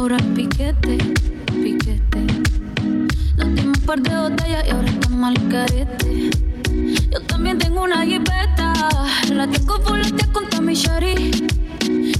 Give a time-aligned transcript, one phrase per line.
[0.00, 0.96] sobra el piquete,
[1.62, 2.20] piquete.
[3.36, 6.30] Nos dimos un par de botellas y ahora estamos al carete.
[7.10, 8.72] Yo también tengo una jipeta,
[9.30, 10.00] la tengo full
[10.32, 11.30] con Tommy Shari.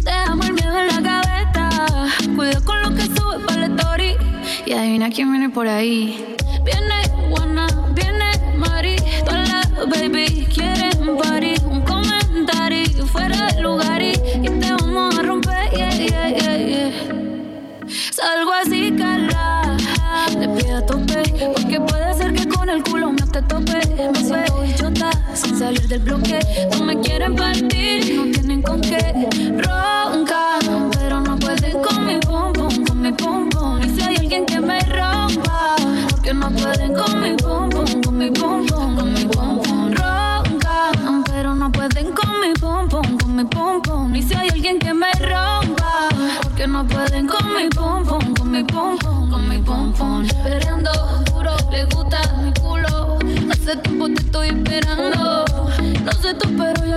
[0.05, 2.09] Te amo el miedo en la gaveta.
[2.37, 4.15] Cuida con lo que sube para el story.
[4.67, 6.37] Y adivina quién viene por ahí.
[6.67, 6.97] Viene
[7.31, 8.97] Juana, viene Mari.
[9.25, 11.40] Toda la baby quieren party.
[18.21, 19.77] Salgo así, cala.
[20.29, 21.23] Te pido a tope.
[21.55, 23.81] Porque puede ser que con el culo no te tope.
[24.13, 26.41] Me suelto y chota sin salir del bloque.
[26.73, 29.29] No me quieren partir, no tienen con qué.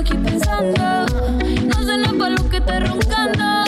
[0.04, 1.06] Aquí pensando.
[1.64, 3.64] No sé nada para lo que te roncando.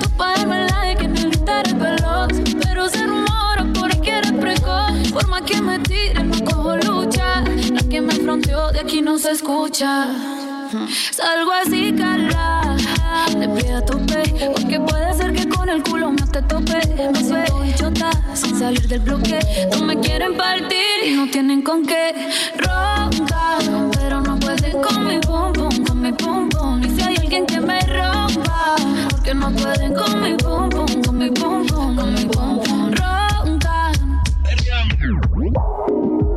[0.00, 2.32] Tu padre me la de que te gritar el veloz.
[2.62, 5.12] Pero se rumora por aquí eres precoz.
[5.12, 7.42] Por más que me tire, no cojo lucha.
[7.72, 10.08] La que me fronteó de aquí no se escucha.
[11.12, 12.76] Salgo así, cala.
[13.38, 14.22] Te pido a tope.
[14.54, 16.80] Porque puede ser que con el culo no te tope.
[17.12, 19.38] Me suelto y chota sin salir del bloque.
[19.72, 22.14] No me quieren partir y no tienen con qué
[22.56, 23.62] roncar.
[23.92, 25.55] Pero no pueden con mi con
[26.06, 26.82] mi pum pum.
[26.82, 28.76] Y si hay alguien que me rompa.
[29.10, 32.92] Porque no pueden con mi pum pum, con mi pum pum, con mi pum pum.
[32.92, 33.92] Roncar.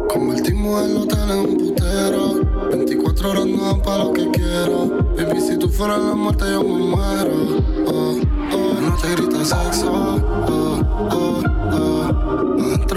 [0.07, 2.69] Convertimos el hotel en un putero.
[2.71, 4.87] 24 horas no dan pa' lo que quiero.
[5.15, 7.63] Baby, si tú fueras la muerte, yo me muero.
[7.87, 8.15] Oh,
[8.53, 9.91] oh, no te gritas sexo.
[9.91, 10.81] Oh,
[11.11, 11.43] oh,
[11.73, 12.18] oh.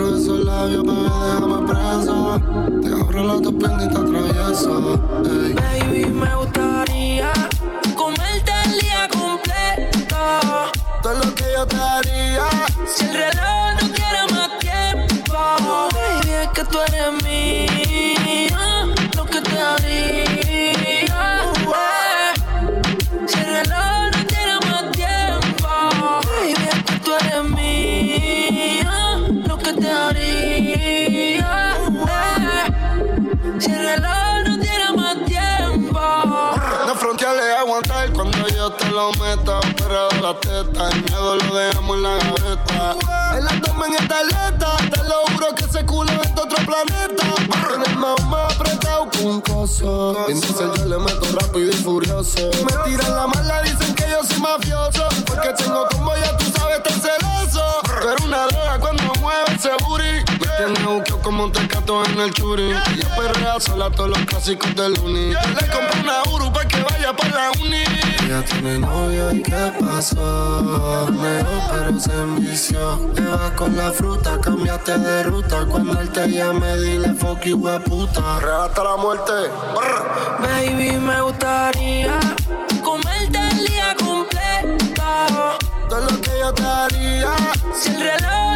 [0.03, 2.41] De esos labios, bebé, déjame preso.
[2.83, 5.01] Te abro dos piernas y te atravieso.
[5.25, 5.55] Ey.
[5.55, 7.33] Baby, me gustaría
[7.95, 10.17] comerte el día completo.
[11.05, 12.49] Todo lo que yo te haría.
[12.85, 15.35] Si el reloj no quiere más tiempo,
[15.95, 17.82] baby, es que tú eres mía.
[52.23, 52.65] Y.
[52.65, 55.09] Me tiran la mala, dicen que yo soy mafioso.
[55.27, 57.63] Porque tengo como ya tú sabes, tan celoso.
[58.01, 60.33] Tú eres una droga cuando mueve ese booty.
[60.41, 62.71] Me tiene buqueo como un tecato en el churi.
[62.71, 65.31] Ella perrea sola todos los clásicos del uni.
[65.31, 68.12] Le compré una Uru pa' que vaya pa' la uni.
[68.25, 71.09] Ella tiene novio y qué pasó.
[71.11, 72.97] Mejor pero se envició.
[73.15, 75.67] Te vas con la fruta, cambiaste de ruta.
[75.67, 78.39] Cuando él te llame, dile fuck you, puta.
[78.41, 79.33] Real hasta la muerte.
[79.75, 80.13] Brr.
[80.43, 82.19] Baby, me gustaría
[82.83, 85.03] comerte el día completo.
[85.89, 87.31] Todo lo que yo te haría.
[87.75, 88.52] Si el reloj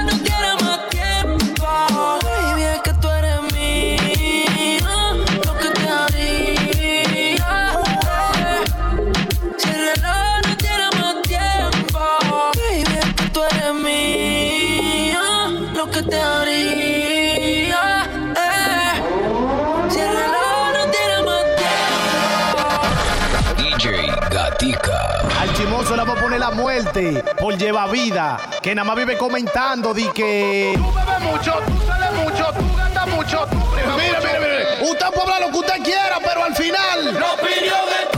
[27.36, 28.38] por llevar vida.
[28.62, 30.74] Que nada más vive comentando de que.
[30.76, 33.56] Tú bebes mucho, tú sales mucho, tú gastas mucho, tú
[33.96, 34.90] Mire, mire, mire.
[34.90, 37.14] Usted puede hablar lo que usted quiera, pero al final.
[37.14, 38.15] La opinión es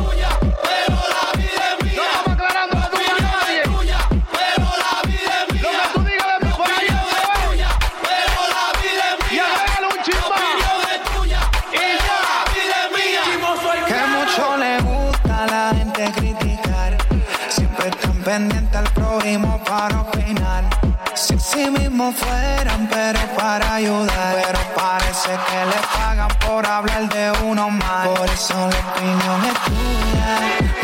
[22.12, 24.36] fueran, pero para ayudar.
[24.46, 28.08] Pero parece que le pagan por hablar de uno más.
[28.08, 30.30] Por eso la opinión es tuya,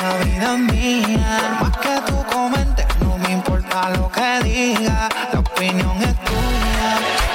[0.02, 1.58] la vida mía.
[1.61, 5.08] Más que tú comentes, no me importa lo que diga.
[5.32, 6.90] La opinión opinión es tuya,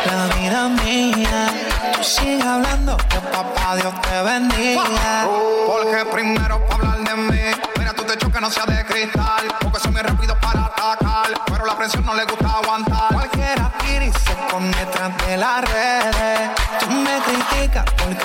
[0.06, 1.48] la vida mía.
[1.96, 5.28] Tú sigue hablando que papá Dios te bendiga.
[5.66, 7.40] Porque primero para hablar de mí,
[7.78, 11.66] mira tu techo que no sea de cristal, porque soy muy rápido para atacar, pero
[11.66, 12.39] la presión no le gusta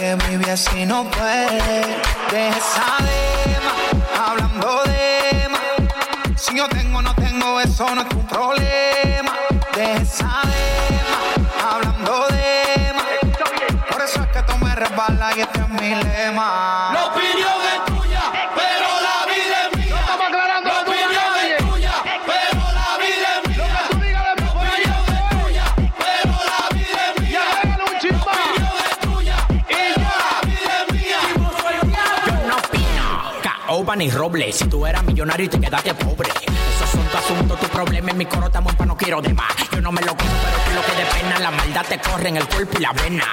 [0.05, 1.83] porque vive así no puede.
[2.31, 6.41] Deja esa dema, hablando de más.
[6.41, 9.35] Si yo tengo no tengo, eso no es tu problema.
[9.75, 13.85] Deja esa dema, hablando de más.
[13.91, 16.93] Por eso es que tú me resbalas y este es mi lema.
[33.95, 34.53] Caoba ni roble.
[34.53, 36.29] Si tú eras millonario y te quedaste pobre.
[36.29, 38.11] Esos son tus asuntos, tus problemas.
[38.11, 39.55] En mi coro estamos pa' no quiero de más.
[39.71, 41.39] Yo no me lo gozo, pero tú lo que de pena.
[41.39, 43.25] La maldad te corre en el cuerpo y la vena.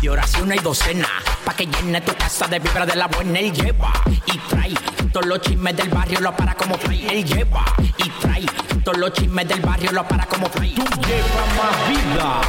[0.00, 1.08] Y oración hay docena.
[1.44, 3.38] Pa' que llene tu casa de vibra de la buena.
[3.40, 3.92] Él lleva
[4.26, 4.74] y trae.
[5.12, 7.08] Todos los chismes del barrio lo para como fly.
[7.08, 7.64] Él lleva
[7.98, 8.46] y trae.
[8.84, 10.74] Todos los chismes del barrio lo para como fly.
[10.74, 12.40] Tú llevas más vida.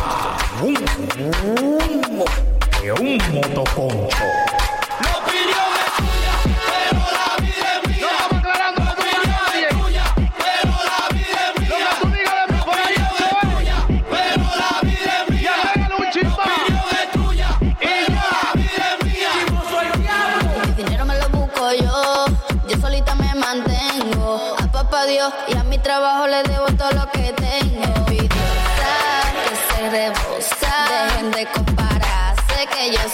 [0.62, 0.86] Un,
[2.80, 4.51] que un motoconcho.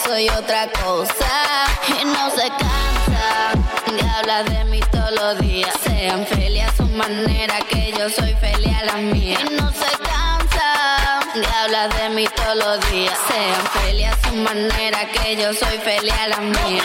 [0.06, 1.66] Soy otra cosa.
[1.88, 3.54] Y no se cansa
[3.92, 5.74] de hablar de mí todos los días.
[5.84, 9.40] Sean felices a su manera, que yo soy feliz a la mía.
[9.40, 13.18] Y no se cansa de hablar de mí todos los días.
[13.28, 16.84] Sean felices a su manera, que yo soy feliz a la mía.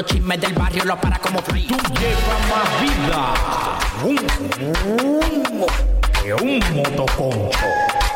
[0.00, 1.66] Los chismes del barrio lo para como fly.
[1.66, 3.34] Tú llevas más vida.
[4.02, 4.16] Un,
[6.22, 8.09] que un motoconcho.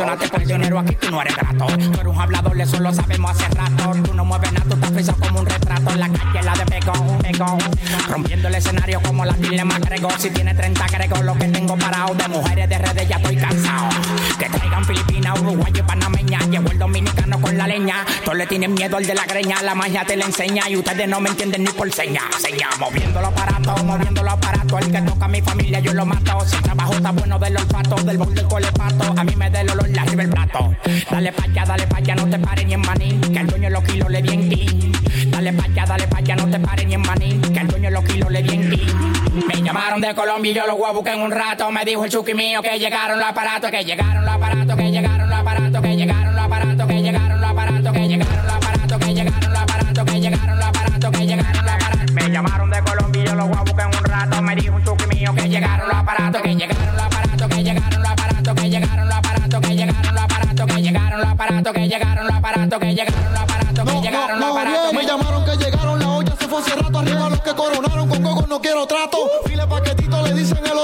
[0.00, 0.28] Aparatos.
[0.28, 1.66] Reaccionaste por dinero aquí, tú no eres grato.
[1.66, 3.92] Tú eres un hablador, eso lo sabemos hace rato.
[4.04, 5.90] Tú no mueves nada, tú estás frisado como un retrato.
[5.90, 7.58] En la calle, la de pegón, pegón.
[8.08, 10.08] Rompiendo el escenario como la dilema agrego.
[10.18, 12.14] Si tiene 30 agrego lo que tengo parado.
[12.14, 13.88] De mujeres de redes ya estoy cansado.
[14.38, 15.82] Que traigan Filipinas, Uruguay y
[17.66, 18.04] leña.
[18.24, 19.62] Todos le tienen miedo al de la greña.
[19.62, 22.22] La magia te la enseña y ustedes no me entienden ni por seña.
[22.38, 24.80] Seña, moviendo los aparatos, moviendo los aparatos.
[24.80, 26.40] El que toca a mi familia, yo lo mato.
[26.46, 29.14] Si trabajo está bueno del olfato, del bol del colepato.
[29.16, 30.74] A mí me da el olor, la arriba el plato.
[31.10, 33.20] Dale pa' allá, dale pa' allá, no te pares ni en maní.
[33.20, 35.30] Que el dueño los kilos le bien clean.
[35.30, 37.40] Dale pa' allá, dale pa' allá, no te pares ni en maní.
[37.52, 39.16] Que el dueño los kilos le bien clean.
[39.46, 41.70] Me llamaron de Colombia y yo los voy a buscar en un rato.
[41.70, 45.15] Me dijo el chuki mío que llegaron los aparatos, que llegaron los aparatos, que llegaron
[61.66, 64.92] aparatos, que llegaron los aparatos, que llegaron los aparatos, que llegaron los aparatos.
[64.92, 66.98] Me llamaron que llegaron, la olla se fue hace rato.
[66.98, 69.18] Arriba los que coronaron con coco, no quiero trato.
[69.46, 70.75] File paquetito, le dicen el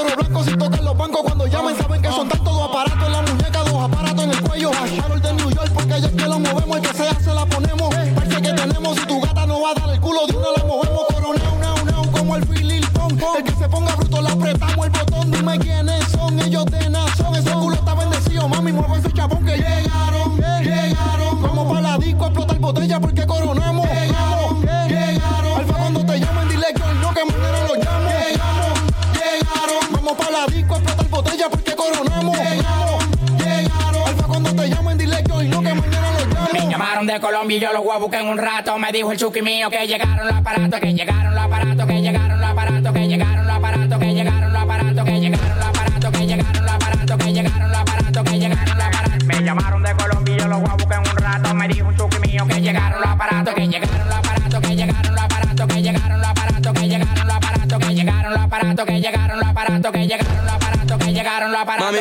[37.58, 38.78] yo los voy a en un rato.
[38.78, 42.41] Me dijo el chuki mío que llegaron los aparatos, que llegaron los aparatos, que llegaron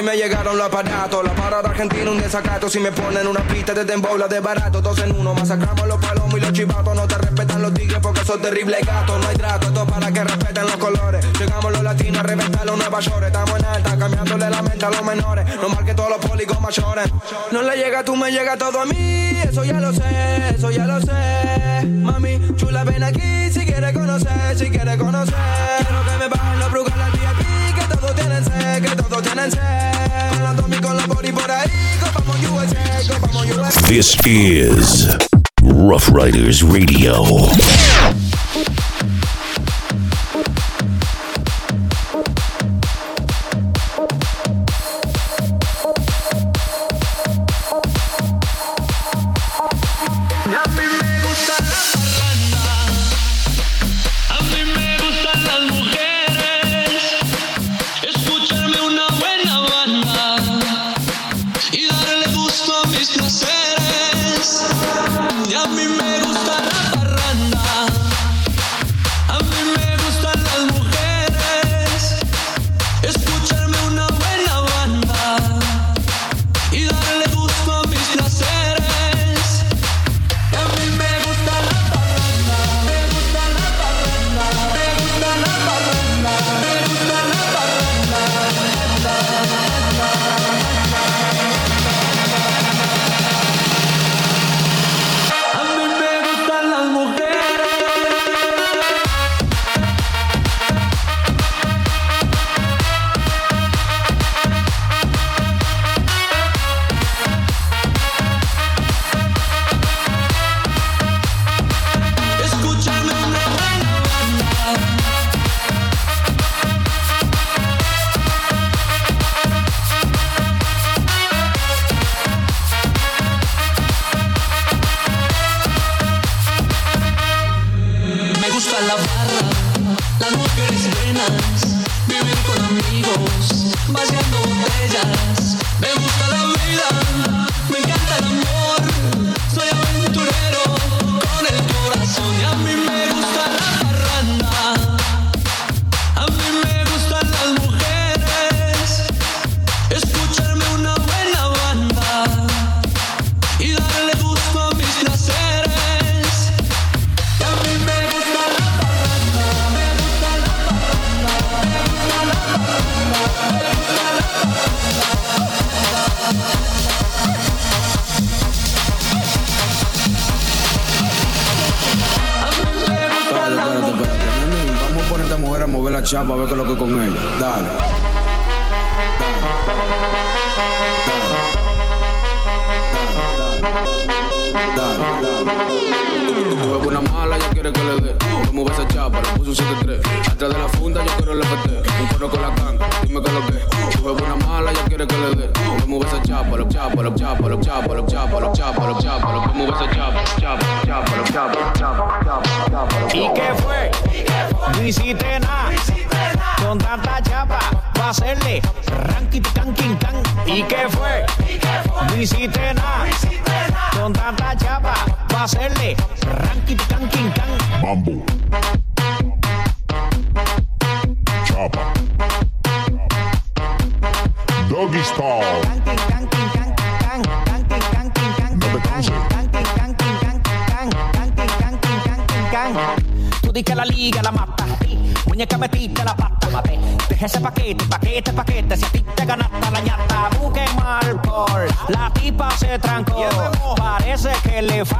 [0.01, 1.23] me llegaron los aparatos.
[1.23, 2.69] La parada argentina, un desacato.
[2.69, 4.81] Si me ponen una pista de dembow, la de barato.
[4.81, 6.95] Dos en uno, masacramos los palomos y los chivatos.
[6.95, 9.19] No te respetan los tigres porque son terribles gatos.
[9.19, 11.25] No hay trato, esto para que respeten los colores.
[11.39, 13.23] Llegamos los latinos a reventar los Nueva York.
[13.25, 15.45] Estamos en alta, cambiándole la mente a los menores.
[15.61, 17.11] No marque todos los pólicos mayores.
[17.51, 19.39] No le llega tú, me llega todo a mí.
[19.43, 21.85] Eso ya lo sé, eso ya lo sé.
[21.87, 25.35] Mami, chula, ven aquí si quieres conocer, si quieres conocer.
[25.77, 27.80] Quiero que me bajen los brujas al día aquí.
[28.15, 29.59] tienen sed, que todos tienen sed.
[31.33, 31.67] Por ahí,
[32.51, 33.41] USA, USA.
[33.45, 33.87] Eh, eh.
[33.87, 35.07] This is
[35.61, 37.23] Rough Riders Radio.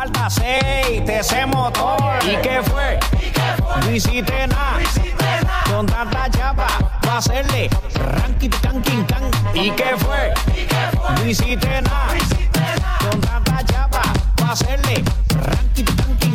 [0.01, 2.01] falta aceite ese motor.
[2.23, 2.99] ¿Y qué fue?
[3.81, 4.79] No hiciste nada.
[5.69, 6.67] Con tanta chapa,
[7.07, 9.31] va a hacerle ranking, can, can.
[9.53, 10.33] ¿Y qué fue?
[11.15, 12.15] No hiciste nada.
[12.99, 14.01] Con tanta chapa,
[14.41, 16.30] va a hacerle ranking, can,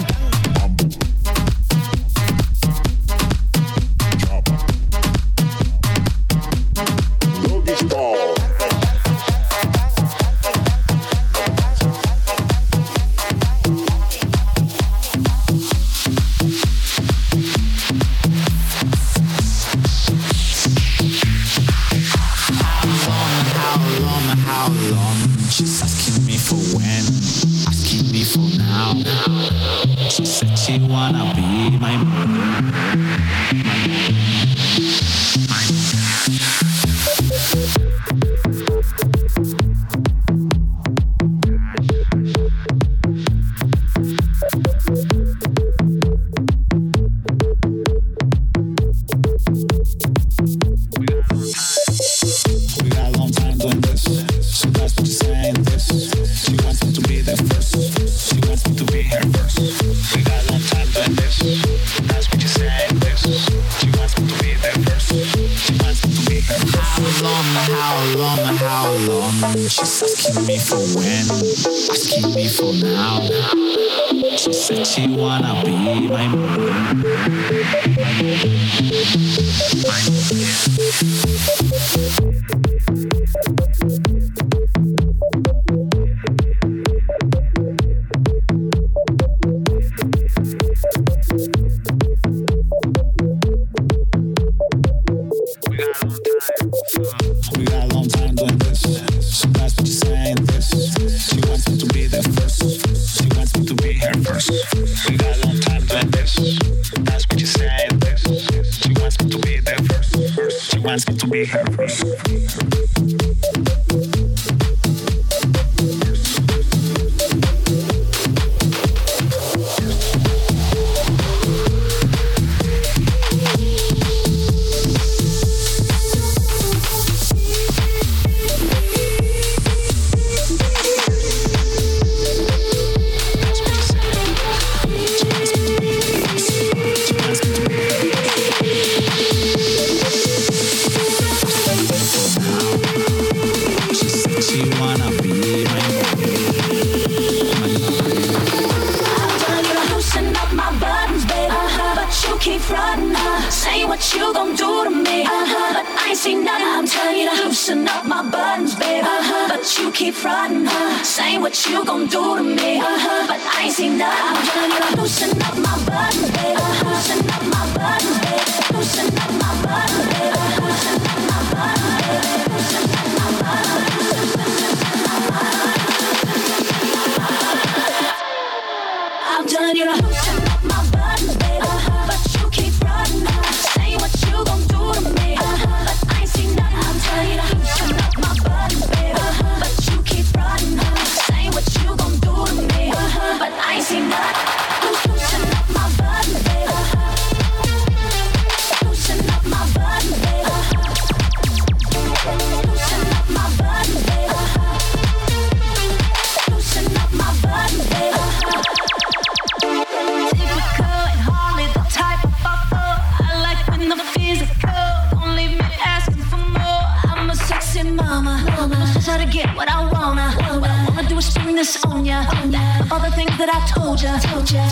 [223.27, 224.09] things that I told you.
[224.21, 224.63] Told you.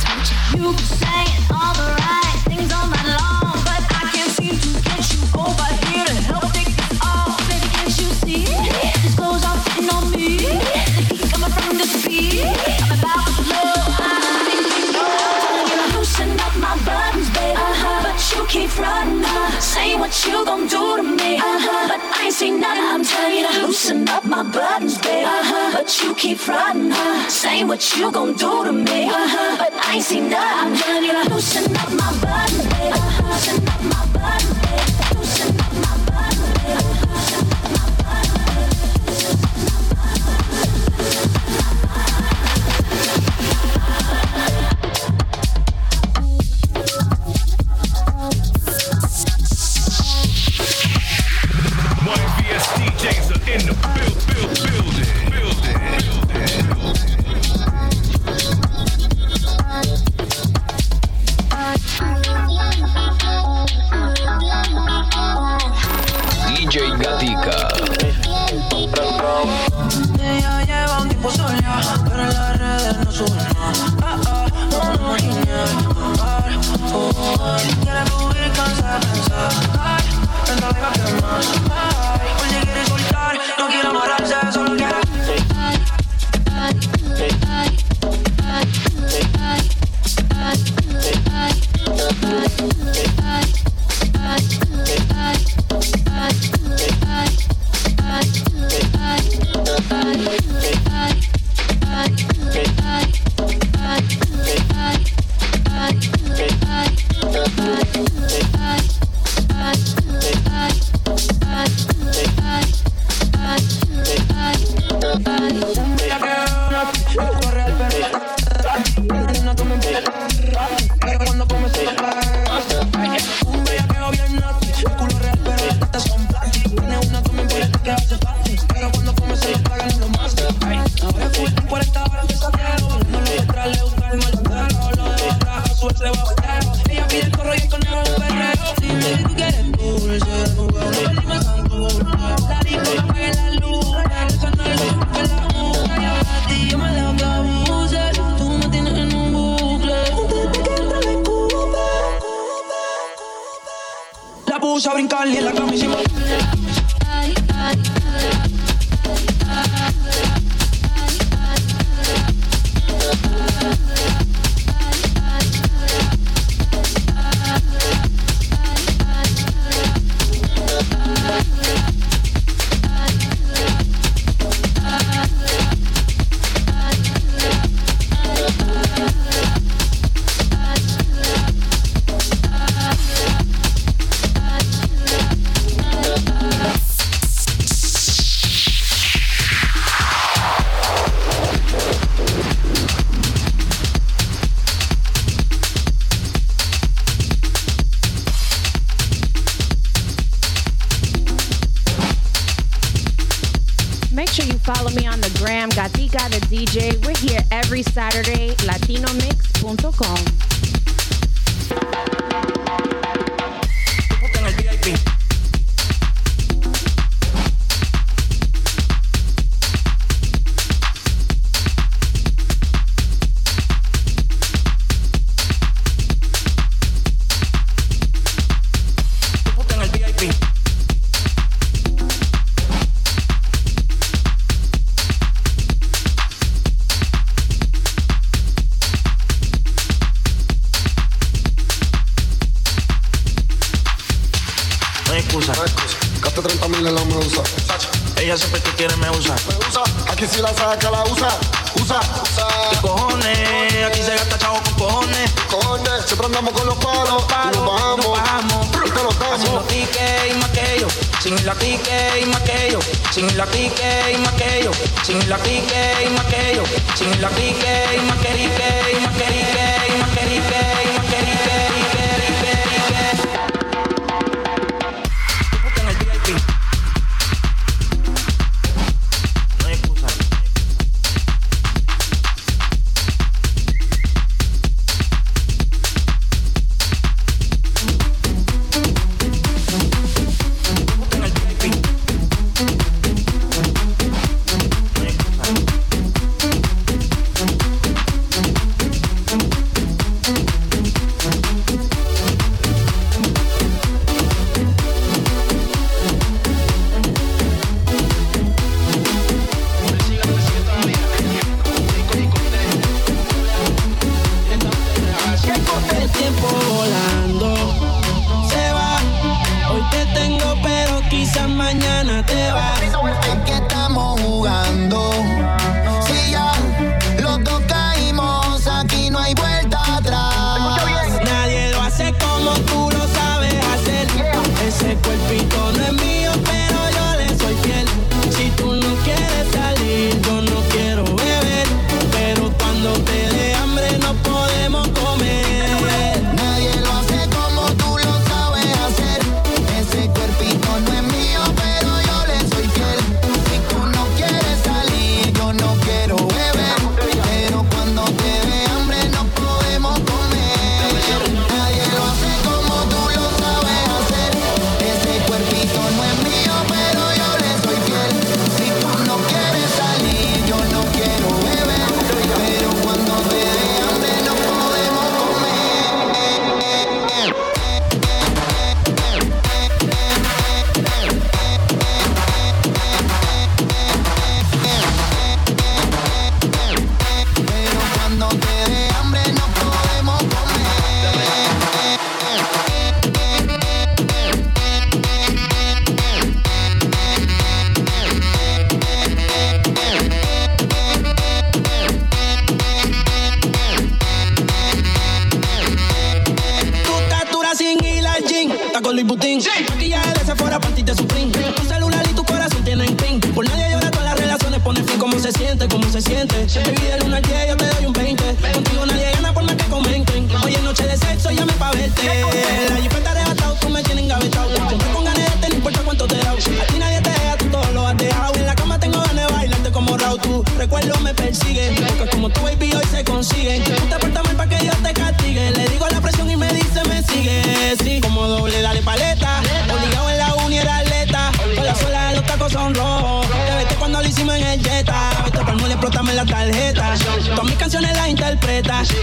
[0.00, 0.70] Told you.
[0.70, 2.21] You been saying all the right.
[24.42, 25.26] my buttons, babe.
[25.26, 25.72] Uh-huh.
[25.72, 27.66] But you keep frontin', uh-huh.
[27.66, 29.04] what you gon' do to me.
[29.04, 29.56] Uh-huh.
[29.58, 31.32] But I ain't seen nothing.
[31.32, 32.92] Loosen up my buttons, babe.
[32.92, 33.28] Uh-huh.
[33.28, 34.51] Loosen up my buttons.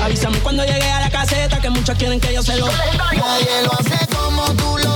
[0.01, 2.67] Avísame cuando llegue a la caseta que muchos quieren que yo se lo.
[2.67, 4.88] Nadie lo hace como tú lo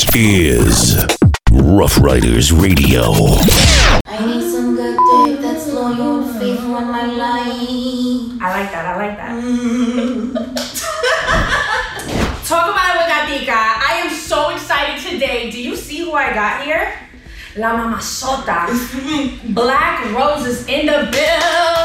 [0.00, 1.06] This is
[1.52, 3.02] Rough Riders Radio.
[4.06, 8.40] I need some good dick that's loyal and faithful in my life.
[8.40, 8.86] I like that.
[8.86, 9.34] I like that.
[12.46, 13.52] Talk about it with Gatica.
[13.52, 15.50] I am so excited today.
[15.50, 16.94] Do you see who I got here?
[17.56, 18.72] La Mamasota.
[19.54, 21.79] Black Roses in the building.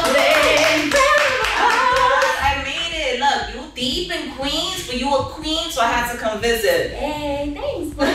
[4.98, 6.92] You a queen, so I had to come visit.
[6.92, 8.06] Hey, thanks, bro.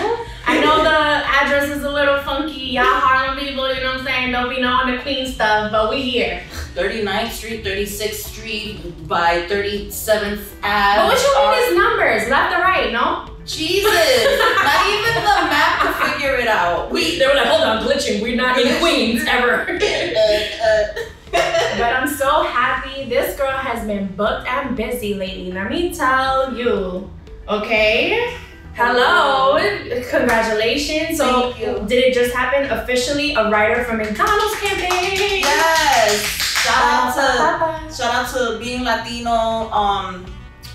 [0.46, 2.62] I know the address is a little funky.
[2.62, 4.32] Y'all Harlem people, you know what I'm saying?
[4.32, 6.42] Don't be knowing the Queen stuff, but we here.
[6.76, 10.98] 39th Street, 36th Street, by 37th Ave.
[10.98, 13.28] But what you Uh, mean is numbers, left or right, no?
[13.46, 13.86] Jesus,
[14.64, 16.92] not even the map to figure it out.
[16.92, 18.22] We they were like, hold on, glitching.
[18.22, 19.66] We're not in Queens ever.
[21.32, 23.06] but I'm so happy.
[23.10, 25.52] This girl has been booked and busy lately.
[25.52, 27.10] Let me tell you.
[27.48, 28.38] Okay.
[28.74, 29.58] Hello.
[30.10, 31.18] Congratulations.
[31.18, 31.54] So
[31.88, 33.34] did it just happen officially?
[33.36, 35.42] A writer from McDonald's campaign.
[35.42, 36.22] Yes.
[36.64, 39.32] Shout out to shout out to being Latino.
[39.72, 40.26] Um,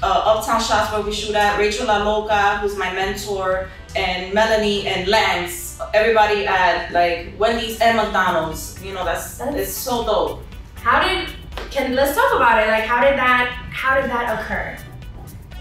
[0.03, 4.87] uh, Uptown Shots where we shoot at Rachel La Loca, who's my mentor, and Melanie
[4.87, 5.81] and Lance.
[5.95, 8.83] Everybody at like Wendy's and McDonald's.
[8.83, 10.46] You know that's, it's so dope.
[10.87, 11.29] How did
[11.73, 12.69] can let's talk about it.
[12.69, 14.79] Like how did that how did that occur?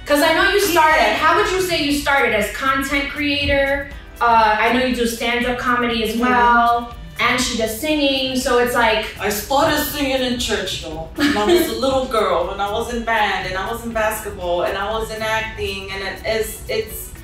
[0.06, 1.16] Cause I know you started.
[1.16, 3.90] How would you say you started as content creator?
[4.22, 8.36] Uh, I know you do stand-up comedy as well, and she does singing.
[8.36, 11.10] So it's like I started singing in church though.
[11.16, 13.94] When I was a little girl, when I was in band and I was in
[13.94, 17.15] basketball and I was in acting and it is it's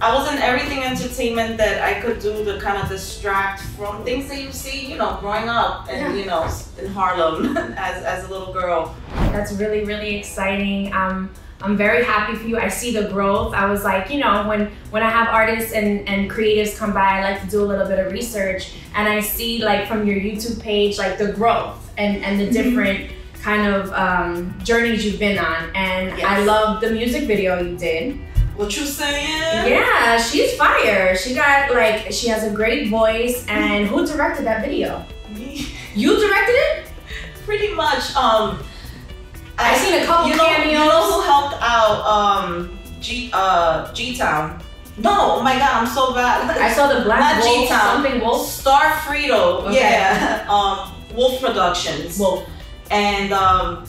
[0.00, 4.28] I was in everything entertainment that I could do to kind of distract from things
[4.28, 6.46] that you see, you know, growing up and you know
[6.80, 8.94] in Harlem as, as a little girl.
[9.32, 10.92] That's really, really exciting.
[10.92, 11.30] Um,
[11.62, 12.58] I'm very happy for you.
[12.58, 13.54] I see the growth.
[13.54, 17.20] I was like, you know, when when I have artists and, and creatives come by,
[17.20, 20.16] I like to do a little bit of research, and I see like from your
[20.16, 22.52] YouTube page, like the growth and and the Mhm.
[22.52, 25.70] different kind of um, journeys you've been on.
[25.74, 28.18] And I love the music video you did.
[28.56, 29.68] What you saying?
[29.68, 31.16] Yeah, she's fire.
[31.16, 33.44] She got like she has a great voice.
[33.48, 35.04] And who directed that video?
[35.94, 36.86] You directed it?
[37.44, 38.14] Pretty much.
[38.16, 38.62] Um,
[39.58, 40.72] I seen a couple you know, cameos.
[40.72, 42.04] You know who helped out?
[42.06, 44.60] Um, G uh G Town.
[44.96, 46.56] No, oh my God, I'm so bad.
[46.58, 47.80] I saw the Black Not Wolf, G-Town.
[48.02, 48.46] something Wolf.
[48.48, 49.64] Star Frito.
[49.64, 49.80] Okay.
[49.80, 50.46] Yeah.
[50.50, 52.18] Um, Wolf Productions.
[52.18, 52.48] Wolf.
[52.90, 53.84] And um,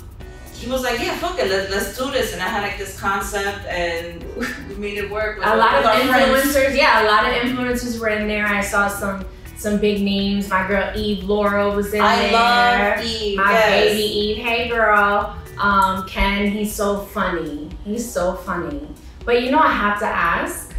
[0.57, 2.33] he was like, yeah, fuck it, let's, let's do this.
[2.33, 5.37] And I had like this concept, and we made it work.
[5.37, 6.53] With, a lot of our friends.
[6.53, 9.25] influencers yeah a lot of influencers were in there i saw some
[9.57, 13.69] some big names my girl eve laura was in I there love Eve, my yes.
[13.69, 18.87] baby eve hey girl um ken he's so funny he's so funny
[19.23, 20.73] but you know i have to ask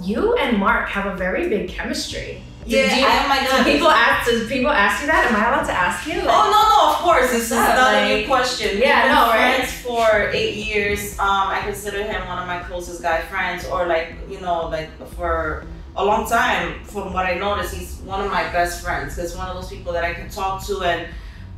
[0.00, 3.64] you and mark have a very big chemistry Yeah, do you, my God.
[3.64, 6.60] people ask do people ask you that am i allowed to ask you Oh no,
[6.72, 7.30] no, of course.
[7.32, 8.78] This is Yeah, not a new question.
[8.78, 9.66] Yeah, We've been no, right?
[9.66, 11.18] for eight years.
[11.18, 14.88] Um, I consider him one of my closest guy friends, or like you know, like
[15.16, 16.82] for a long time.
[16.84, 19.16] From what I noticed, he's one of my best friends.
[19.16, 21.08] Cause one of those people that I can talk to, and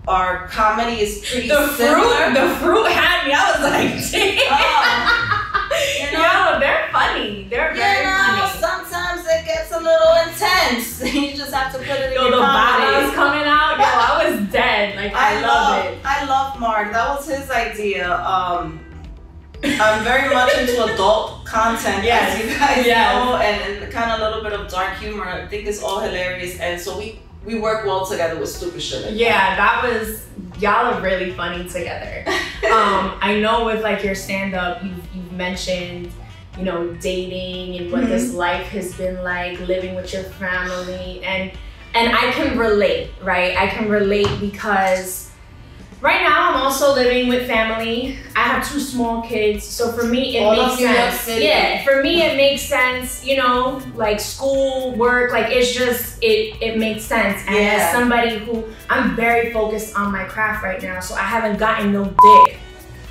[0.06, 2.30] our comedy is pretty the similar.
[2.30, 5.44] fruit the fruit had me i was like damn
[5.98, 6.52] you know?
[6.54, 11.02] Yo, they're funny they're You very know, funny sometimes it gets a little intense.
[11.14, 13.78] you just have to put it in Yo, your the body bottles coming out.
[13.78, 14.94] Yo, I was dead.
[14.96, 15.98] Like I, love it.
[16.04, 16.92] I love Mark.
[16.92, 18.14] That was his idea.
[18.18, 18.80] Um,
[19.64, 23.14] I'm very much into adult content, Yes, as you guys yes.
[23.14, 25.24] know, and, and kind of a little bit of dark humor.
[25.26, 29.04] I think it's all hilarious, and so we we work well together with stupid shit.
[29.04, 30.26] like Yeah, that was
[30.58, 32.24] y'all are really funny together.
[32.72, 36.10] um, I know with like your stand up, you've you've mentioned
[36.56, 38.08] you know, dating and what Mhm.
[38.10, 41.50] this life has been like, living with your family, and
[41.94, 43.56] and I can relate, right?
[43.56, 45.23] I can relate because
[46.04, 48.18] right now I'm also living with family.
[48.36, 51.42] I have two small kids, so for me it All makes of New York sense.
[51.42, 53.24] Yeah, for me it makes sense.
[53.24, 57.42] You know, like school, work, like it's just it it makes sense.
[57.46, 57.78] And Yeah.
[57.80, 61.92] as somebody who I'm very focused on my craft right now, so I haven't gotten
[61.92, 62.58] no dick.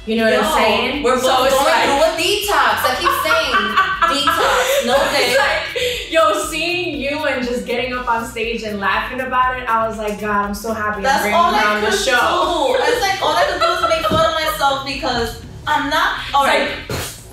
[0.06, 1.04] You know what I'm saying?
[1.04, 2.76] We're both so it's going like, through a detox.
[2.84, 3.56] I keep saying
[4.12, 4.86] detox.
[4.86, 5.32] No day.
[5.40, 9.88] like, yo, seeing you and just getting up on stage and laughing about it, I
[9.88, 12.76] was like, God, I'm so happy That's I'm bringing all I on the could show.
[12.78, 12.84] do.
[12.84, 16.20] It's like all I could do is make fun of myself because I'm not.
[16.34, 16.70] All right.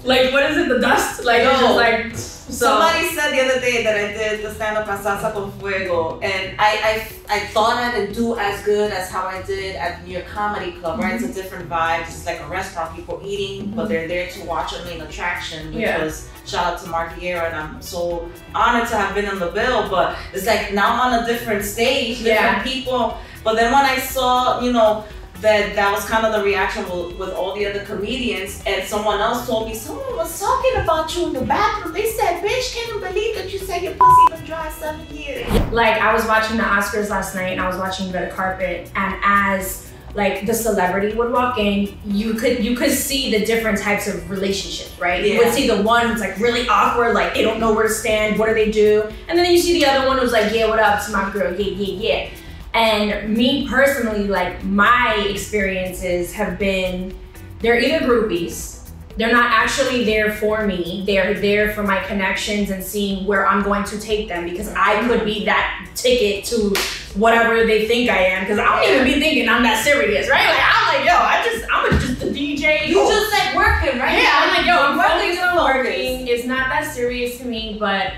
[0.05, 0.69] Like, what is it?
[0.69, 1.25] The dust?
[1.25, 2.15] Like, it's just like.
[2.51, 5.53] So, Somebody said the other day that I did the stand up on Salsa con
[5.53, 9.77] Fuego, and I, I, I thought I didn't do as good as how I did
[9.77, 11.15] at New York Comedy Club, right?
[11.15, 11.37] It's a mm-hmm.
[11.37, 12.03] different vibe.
[12.09, 15.83] It's like a restaurant, people eating, but they're there to watch a main attraction, which
[15.83, 16.03] Yeah.
[16.03, 19.53] was shout out to Mark Guerra, and I'm so honored to have been on the
[19.53, 19.89] bill.
[19.89, 22.63] But it's like now I'm on a different stage, different Yeah.
[22.65, 23.17] people.
[23.45, 25.05] But then when I saw, you know,
[25.41, 29.21] that that was kind of the reaction with, with all the other comedians and someone
[29.21, 33.01] else told me someone was talking about you in the bathroom they said bitch can't
[33.01, 36.65] believe that you said your pussy been dry seven years like, I was watching the
[36.65, 41.33] Oscars last night and I was watching Red Carpet, and as like the celebrity would
[41.33, 45.25] walk in, you could you could see the different types of relationships, right?
[45.25, 47.95] You would see the one who's like really awkward, like they don't know where to
[47.95, 49.09] stand, what do they do?
[49.29, 50.99] And then you see the other one who's like, yeah, what up?
[50.99, 52.31] It's my girl, yeah, yeah, yeah.
[52.75, 57.17] And me personally, like my experiences have been
[57.61, 61.03] they're either groupies, they're not actually there for me.
[61.07, 65.07] They're there for my connections and seeing where I'm going to take them because I
[65.07, 66.75] could be that ticket to
[67.17, 68.45] whatever they think I am.
[68.45, 70.47] Because I don't even be thinking I'm that serious, right?
[70.47, 72.87] Like I'm like, yo, I just I'm just a DJ.
[72.87, 74.23] You just like working, right?
[74.23, 76.29] Yeah, I'm like, yo, I'm Working focused is working.
[76.29, 78.13] It's not that serious to me, but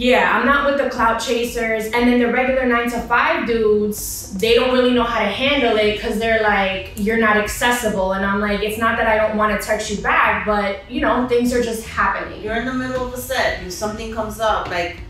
[0.00, 1.84] yeah, I'm not with the clout chasers.
[1.84, 5.76] And then the regular nine to five dudes, they don't really know how to handle
[5.76, 8.14] it because they're like, you're not accessible.
[8.14, 11.02] And I'm like, it's not that I don't want to text you back, but you
[11.02, 12.42] know, things are just happening.
[12.42, 15.00] you're in the middle of a set you something comes up like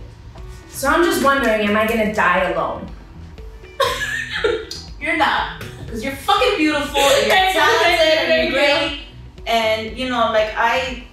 [0.71, 2.91] So I'm just wondering, am I gonna die alone?
[5.01, 9.03] you're not because you're fucking beautiful and you're talented and you're great
[9.47, 11.05] and you know like I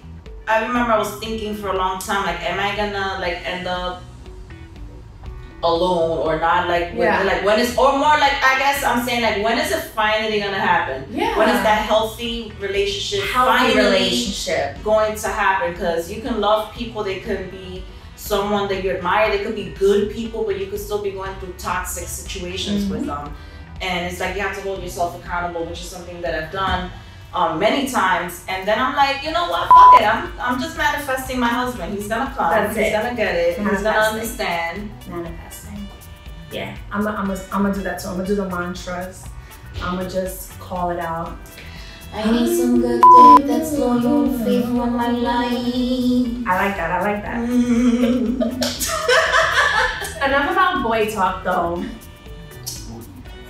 [0.48, 3.66] I remember I was thinking for a long time like am I gonna like end
[3.66, 4.02] up
[5.62, 7.22] alone or not like when, Yeah.
[7.24, 10.40] like when is or more like I guess I'm saying like when is it finally
[10.40, 11.36] gonna happen Yeah.
[11.36, 14.82] when is that healthy relationship Healthy finally relationship.
[14.84, 17.82] going to happen because you can love people they could be
[18.14, 21.34] someone that you admire they could be good people but you could still be going
[21.36, 23.24] through toxic situations with mm-hmm.
[23.24, 23.34] them
[23.80, 26.90] and it's like you have to hold yourself accountable which is something that i've done
[27.34, 30.76] um, many times and then i'm like you know what fuck it i'm, I'm just
[30.78, 32.92] manifesting my husband he's gonna come That's he's it.
[32.92, 35.88] gonna get it he's gonna understand Manifesting.
[36.50, 38.08] Yeah, I'm gonna I'm I'm gonna do that too.
[38.08, 39.24] I'm gonna do the mantras.
[39.82, 41.36] I'm gonna just call it out.
[42.14, 43.02] I need some good
[43.36, 45.52] dick that's loyal and faithful in my life.
[46.46, 46.90] I like that.
[46.90, 47.38] I like that.
[50.26, 51.84] Enough about boy talk though.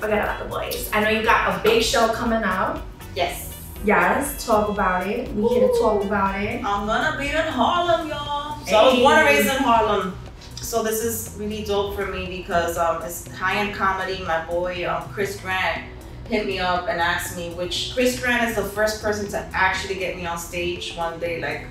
[0.00, 0.90] Forget about the boys.
[0.92, 2.82] I know you got a big show coming out.
[3.14, 3.47] yes
[3.84, 5.32] Yes, talk about it.
[5.34, 6.64] We here to talk about it.
[6.64, 8.64] I'm gonna be in Harlem, y'all.
[8.66, 10.16] So I was born and raised in Harlem.
[10.56, 14.22] So this is really dope for me because um, it's high-end comedy.
[14.24, 15.84] My boy um, Chris Grant
[16.28, 19.94] hit me up and asked me, which Chris Grant is the first person to actually
[19.94, 21.64] get me on stage one day, like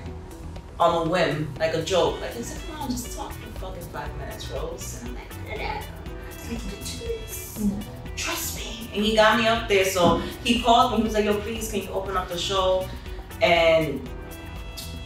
[0.80, 2.20] on a whim, like a joke.
[2.20, 5.24] Like he said, "Come on, just talk for fucking five minutes, Rose." And I'm like.
[6.30, 7.66] It's like, "You can do this.
[8.16, 8.57] Trust me.
[8.94, 9.84] And he got me up there.
[9.84, 10.98] So he called me.
[10.98, 12.88] He was like, "Yo, please, can you open up the show?"
[13.42, 14.08] And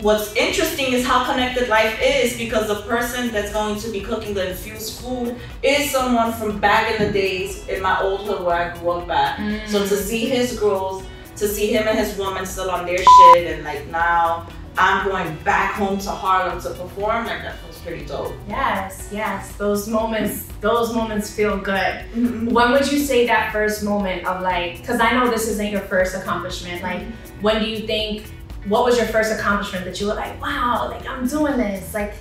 [0.01, 4.35] what's interesting is how connected life is because the person that's going to be cooking
[4.35, 8.57] the infused food is someone from back in the days in my old hood where
[8.57, 9.69] I grew up at.
[9.69, 10.03] So to mm.
[10.03, 11.05] see his girls,
[11.37, 15.37] to see him and his woman still on their shit, and like now I'm going
[15.45, 18.33] back home to Harlem to perform, like that pretty dope.
[18.49, 19.57] Yes, yes.
[19.57, 22.05] Those moments, those moments feel good.
[22.53, 25.81] When would you say that first moment of like, because I know this isn't your
[25.83, 26.83] first accomplishment.
[26.83, 27.03] Like,
[27.41, 28.27] when do you think,
[28.67, 32.15] what was your first accomplishment that you were like, wow, like I'm doing this, like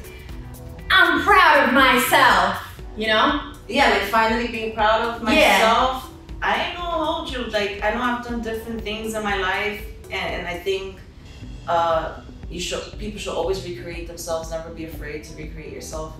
[0.89, 3.53] I'm proud of myself, you know?
[3.67, 5.39] Yeah, like finally being proud of myself.
[5.39, 5.57] Yeah.
[5.59, 6.11] myself.
[6.41, 7.43] I ain't gonna hold you.
[7.45, 10.97] Like I know I've done different things in my life, and, and I think
[11.67, 12.20] uh,
[12.51, 14.51] you should people should always recreate themselves.
[14.51, 16.13] Never be afraid to recreate yourself.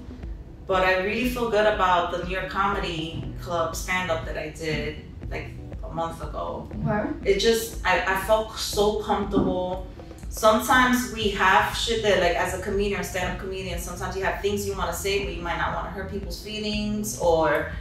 [0.65, 4.49] But I really feel good about the New York Comedy Club stand up that I
[4.49, 4.95] did
[5.29, 5.47] like
[5.83, 6.69] a month ago.
[6.85, 7.31] Okay.
[7.31, 9.87] It just I, I felt so comfortable.
[10.29, 14.65] sometimes we have shit that like as a comedian stand-up comedian, sometimes you have things
[14.65, 17.71] you want to say, but you might not want to hurt people's feelings or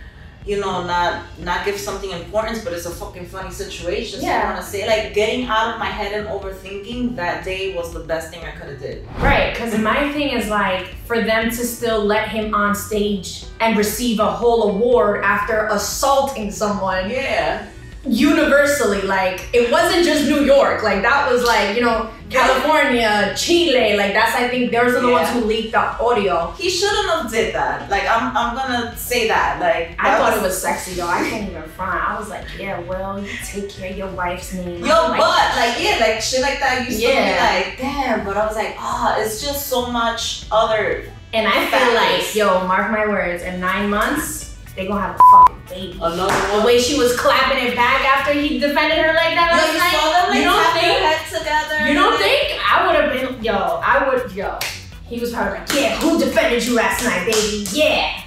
[0.46, 4.20] you know, not not give something importance, but it's a fucking funny situation.
[4.20, 4.42] So Yeah.
[4.42, 7.92] I want to say, like, getting out of my head and overthinking that day was
[7.92, 9.06] the best thing I could have did.
[9.18, 13.76] Right, because my thing is like for them to still let him on stage and
[13.76, 17.10] receive a whole award after assaulting someone.
[17.10, 17.66] Yeah.
[18.06, 23.96] Universally, like it wasn't just New York, like that was like, you know, California, Chile,
[23.96, 26.50] like that's I think those are the ones who leaked the audio.
[26.52, 27.90] He shouldn't have did that.
[27.90, 29.60] Like, I'm I'm gonna say that.
[29.60, 31.08] Like, I that thought it was sexy though.
[31.08, 32.02] I can't even front.
[32.08, 34.82] I was like, yeah, well, you take care of your wife's name.
[34.84, 37.10] Your I'm but like yeah, like shit like that used Yeah.
[37.10, 38.24] to be like, damn.
[38.24, 41.04] But I was like, ah, it's just so much other.
[41.32, 45.22] And I feel like, yo, mark my words, in nine months, they gonna have a
[45.32, 45.98] fucking baby.
[46.00, 49.72] Another The way she was clapping it back after he defended her like that last
[49.72, 49.92] you night.
[49.92, 51.40] saw them like you don't think?
[51.40, 51.88] together.
[51.88, 52.60] You don't think?
[52.72, 54.58] I would have been, yo, I would, yo.
[55.06, 57.66] He was probably like, yeah, who defended you last night, baby?
[57.72, 58.22] Yeah.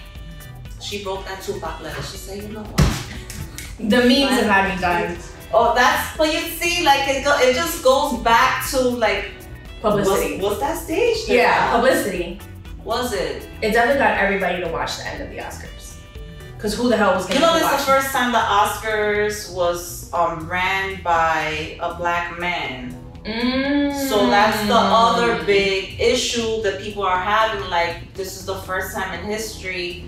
[0.81, 2.01] She broke that Tupac letter.
[2.01, 2.81] She said, you know what?
[3.79, 5.17] The memes have had me dying.
[5.53, 9.31] Oh, that's but you see, like it go, it just goes back to like
[9.81, 10.35] Publicity.
[10.37, 11.17] Was, was that stage?
[11.27, 12.39] Yeah, publicity.
[12.85, 13.47] Was it?
[13.61, 15.82] It definitely got everybody to watch the end of the Oscars.
[16.63, 19.53] Cause who the hell was gonna You know, be it's the first time the Oscars
[19.53, 22.95] was um ran by a black man.
[23.25, 23.93] Mm.
[24.09, 27.69] So that's the other big issue that people are having.
[27.69, 30.05] Like, this is the first time in history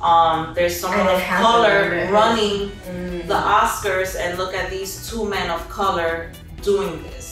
[0.00, 3.26] um, there's someone of color running Mm.
[3.26, 6.30] the Oscars, and look at these two men of color
[6.62, 7.28] doing this.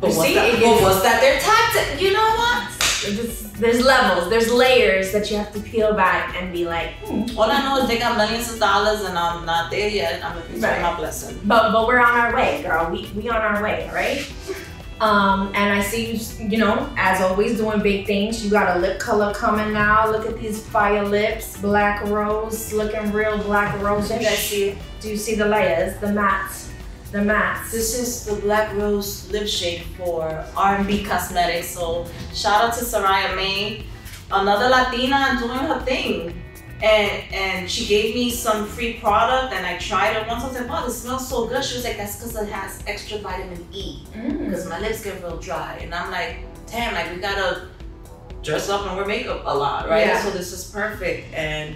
[0.00, 2.00] But, You was see, that, but is- was that their tactic?
[2.00, 2.62] You know what?
[3.02, 7.24] There's, there's levels, there's layers that you have to peel back and be like, hmm.
[7.38, 10.24] All I know is they got millions of dollars, and I'm not there yet.
[10.24, 10.82] I'm looking for Right.
[10.82, 11.38] my blessing.
[11.44, 12.90] But but we're on our way, girl.
[12.90, 14.26] We we on our way, right?
[15.00, 18.44] Um, and I see you, you know, as always, doing big things.
[18.44, 20.10] You got a lip color coming now.
[20.10, 24.08] Look at these fire lips, black rose, looking real black rose.
[24.08, 24.76] think I see.
[25.00, 26.67] Do you see the layers, the mattes,
[27.10, 27.70] the mattes?
[27.70, 31.68] This is the Black Rose lip shade for R&B Cosmetics.
[31.68, 33.84] So shout out to Soraya May,
[34.30, 36.42] another Latina doing her thing.
[36.80, 40.44] And and she gave me some free product and I tried it once.
[40.44, 41.64] I was like, wow, this smells so good.
[41.64, 44.04] She was like, that's because it has extra vitamin E.
[44.14, 44.44] Mm.
[44.44, 45.78] Because my lips get real dry.
[45.82, 46.36] And I'm like,
[46.68, 47.66] damn, like we gotta
[48.44, 50.06] dress up and wear makeup a lot, right?
[50.06, 50.22] Yeah.
[50.22, 51.34] So this is perfect.
[51.34, 51.74] And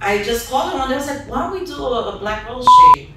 [0.00, 0.96] I just called her one day.
[0.96, 2.66] I was like, why don't we do a, a black rose
[2.96, 3.11] shade?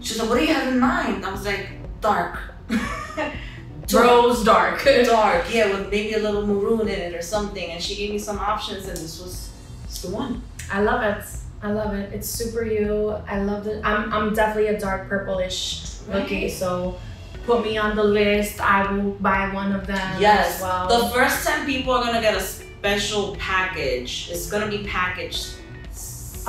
[0.00, 1.24] She's like, what do you have in mind?
[1.24, 1.68] I was like,
[2.00, 2.38] dark.
[3.92, 4.84] Rose dark.
[5.06, 7.70] dark, yeah, with maybe a little maroon in it or something.
[7.70, 9.50] And she gave me some options, and this was
[9.84, 10.42] it's the one.
[10.70, 11.24] I love it.
[11.62, 12.12] I love it.
[12.12, 13.10] It's super you.
[13.26, 13.80] I love it.
[13.84, 16.98] I'm I'm definitely a dark purplish looking, so
[17.46, 18.60] put me on the list.
[18.60, 20.56] I will buy one of them Yes.
[20.56, 20.88] as well.
[20.88, 24.28] The first 10 people are gonna get a special package.
[24.30, 25.54] It's gonna be packaged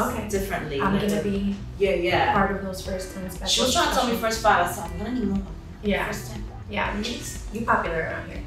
[0.07, 0.27] Okay.
[0.29, 0.81] differently.
[0.81, 2.33] I'm gonna be Yeah, yeah.
[2.33, 3.47] part of those first ten special.
[3.47, 4.73] She was trying to tell me first five.
[4.73, 5.41] so I'm gonna need more.
[5.83, 6.05] Yeah.
[6.07, 6.43] First 10.
[6.69, 7.15] Yeah, you
[7.53, 8.43] you popular around here.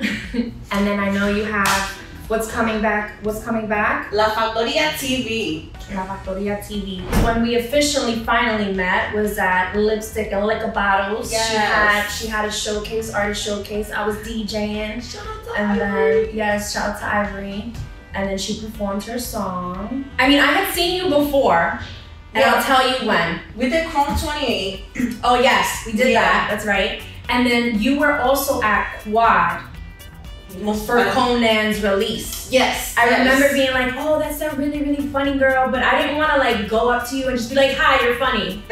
[0.72, 1.90] and then I know you have
[2.28, 3.12] what's coming back.
[3.24, 4.12] What's coming back?
[4.12, 5.70] La Factoria TV.
[5.94, 7.02] La Factoria TV.
[7.24, 11.30] When we officially finally met was at Lipstick and Liquor Bottles.
[11.30, 13.90] She had she had a showcase, artist showcase.
[13.90, 15.02] I was DJing.
[15.56, 17.72] and then yes, shout out to Ivory.
[18.18, 20.04] And then she performed her song.
[20.18, 21.78] I mean, I had seen you before,
[22.34, 22.54] and Yeah.
[22.54, 23.38] I'll tell you when.
[23.56, 24.84] We did Chrome 28.
[25.22, 26.22] Oh yes, we did Yeah.
[26.22, 26.48] that.
[26.50, 27.00] That's right.
[27.28, 29.62] And then you were also at Quad
[30.86, 32.50] for Conan's release.
[32.50, 32.96] Yes.
[32.98, 33.18] I yes.
[33.20, 36.38] remember being like, "Oh, that's that really, really funny girl," but I didn't want to
[36.38, 38.62] like go up to you and just be like, "Hi, you're funny,"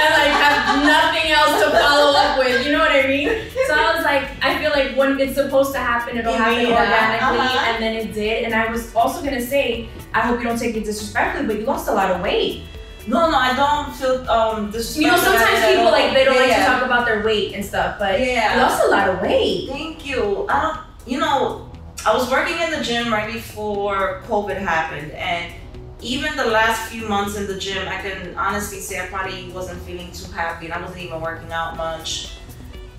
[0.00, 2.64] and like have nothing else to follow up with.
[2.66, 3.28] You know what I mean?
[3.66, 7.38] So I was like, I feel like when it's supposed to happen, it'll happen organically,
[7.38, 7.66] Uh-huh.
[7.74, 8.44] and then it did.
[8.44, 11.64] And I was also gonna say, I hope you don't take it disrespectfully, but you
[11.66, 12.62] lost a lot of weight.
[13.06, 14.96] No, no, I don't feel um this.
[14.96, 17.98] You know, sometimes people like they don't like to talk about their weight and stuff,
[17.98, 18.54] but Yeah.
[18.54, 19.68] you lost a lot of weight.
[19.70, 20.46] Thank you.
[20.48, 21.70] I don't, you know,
[22.06, 25.52] I was working in the gym right before COVID happened, and
[26.00, 29.80] even the last few months in the gym, I can honestly say I probably wasn't
[29.82, 32.34] feeling too happy, and I wasn't even working out much,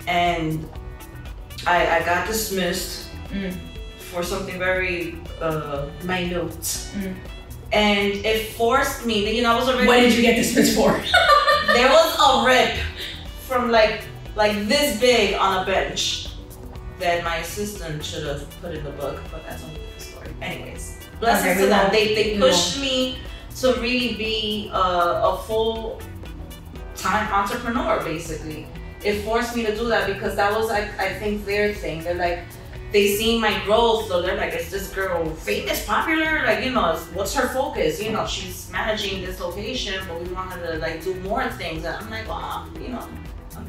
[0.08, 0.68] and
[1.66, 3.56] I, I got dismissed Mm.
[4.00, 6.50] for something very uh, minute.
[6.50, 7.16] Mm.
[7.72, 9.86] And it forced me, you know, I was already.
[9.86, 10.92] What did you get dismissed for?
[11.68, 12.76] there was a rip
[13.48, 14.02] from like
[14.36, 16.29] like this big on a bench
[17.00, 20.30] that my assistant should have put in the book, but that's only the story.
[20.42, 21.92] Anyways, blessings Okay, to them.
[21.92, 23.20] They they pushed me
[23.62, 24.78] to really be a,
[25.32, 26.02] a full
[26.96, 28.68] time entrepreneur basically.
[29.04, 32.04] it forced me to do that because that was I, I think their thing.
[32.04, 32.40] They're like
[32.92, 36.44] they seen my growth, so they're like, is this girl famous, popular?
[36.44, 38.02] Like, you know, what's her focus?
[38.02, 41.86] You know, she's managing this location, but we want her to like do more things.
[41.86, 43.08] And I'm like, wow, you know.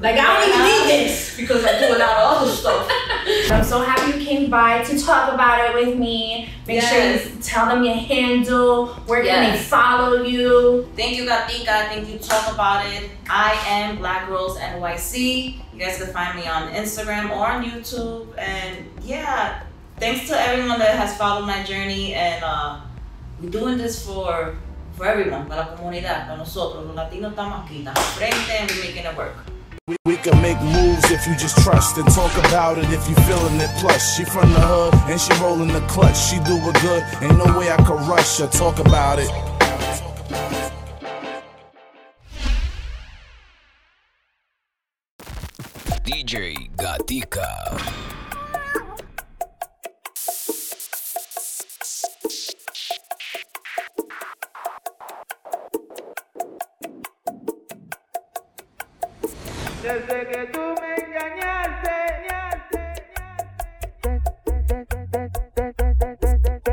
[0.01, 1.37] Like, I don't even need this.
[1.37, 2.89] because I do a lot of other stuff.
[3.51, 6.49] I'm so happy you came by to talk about it with me.
[6.67, 6.91] Make Yes.
[6.91, 7.03] sure
[7.37, 8.87] you tell them your handle.
[9.07, 9.67] Where can they Yes.
[9.69, 10.89] follow you?
[10.97, 11.89] Thank you, Gatica.
[11.89, 13.11] Thank you, Talk About It.
[13.29, 15.61] I am Black Girls NYC.
[15.73, 18.27] You guys can find me on Instagram or on YouTube.
[18.39, 19.61] And yeah,
[19.99, 22.15] thanks to everyone that has followed my journey.
[22.15, 22.81] And uh,
[23.41, 24.55] we're doing this for
[24.97, 26.85] for everyone, para la comunidad, para nosotros.
[26.87, 29.35] Los latinos estamos aquí, estamos frente, and we're making it work.
[29.91, 33.17] We, we can make moves if you just trust and talk about it if you
[33.27, 33.69] feeling it.
[33.81, 36.17] Plus, she from the hood and she rolling the clutch.
[36.17, 38.47] She do good, ain't no way I could rush her.
[38.47, 39.29] Talk about it.
[46.05, 48.20] DJ Gatica.
[59.83, 61.97] Desde que tú me engañaste,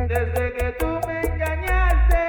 [0.10, 2.24] desde que tú me engañaste,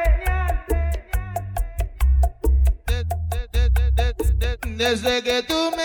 [4.77, 5.78] desde que tú me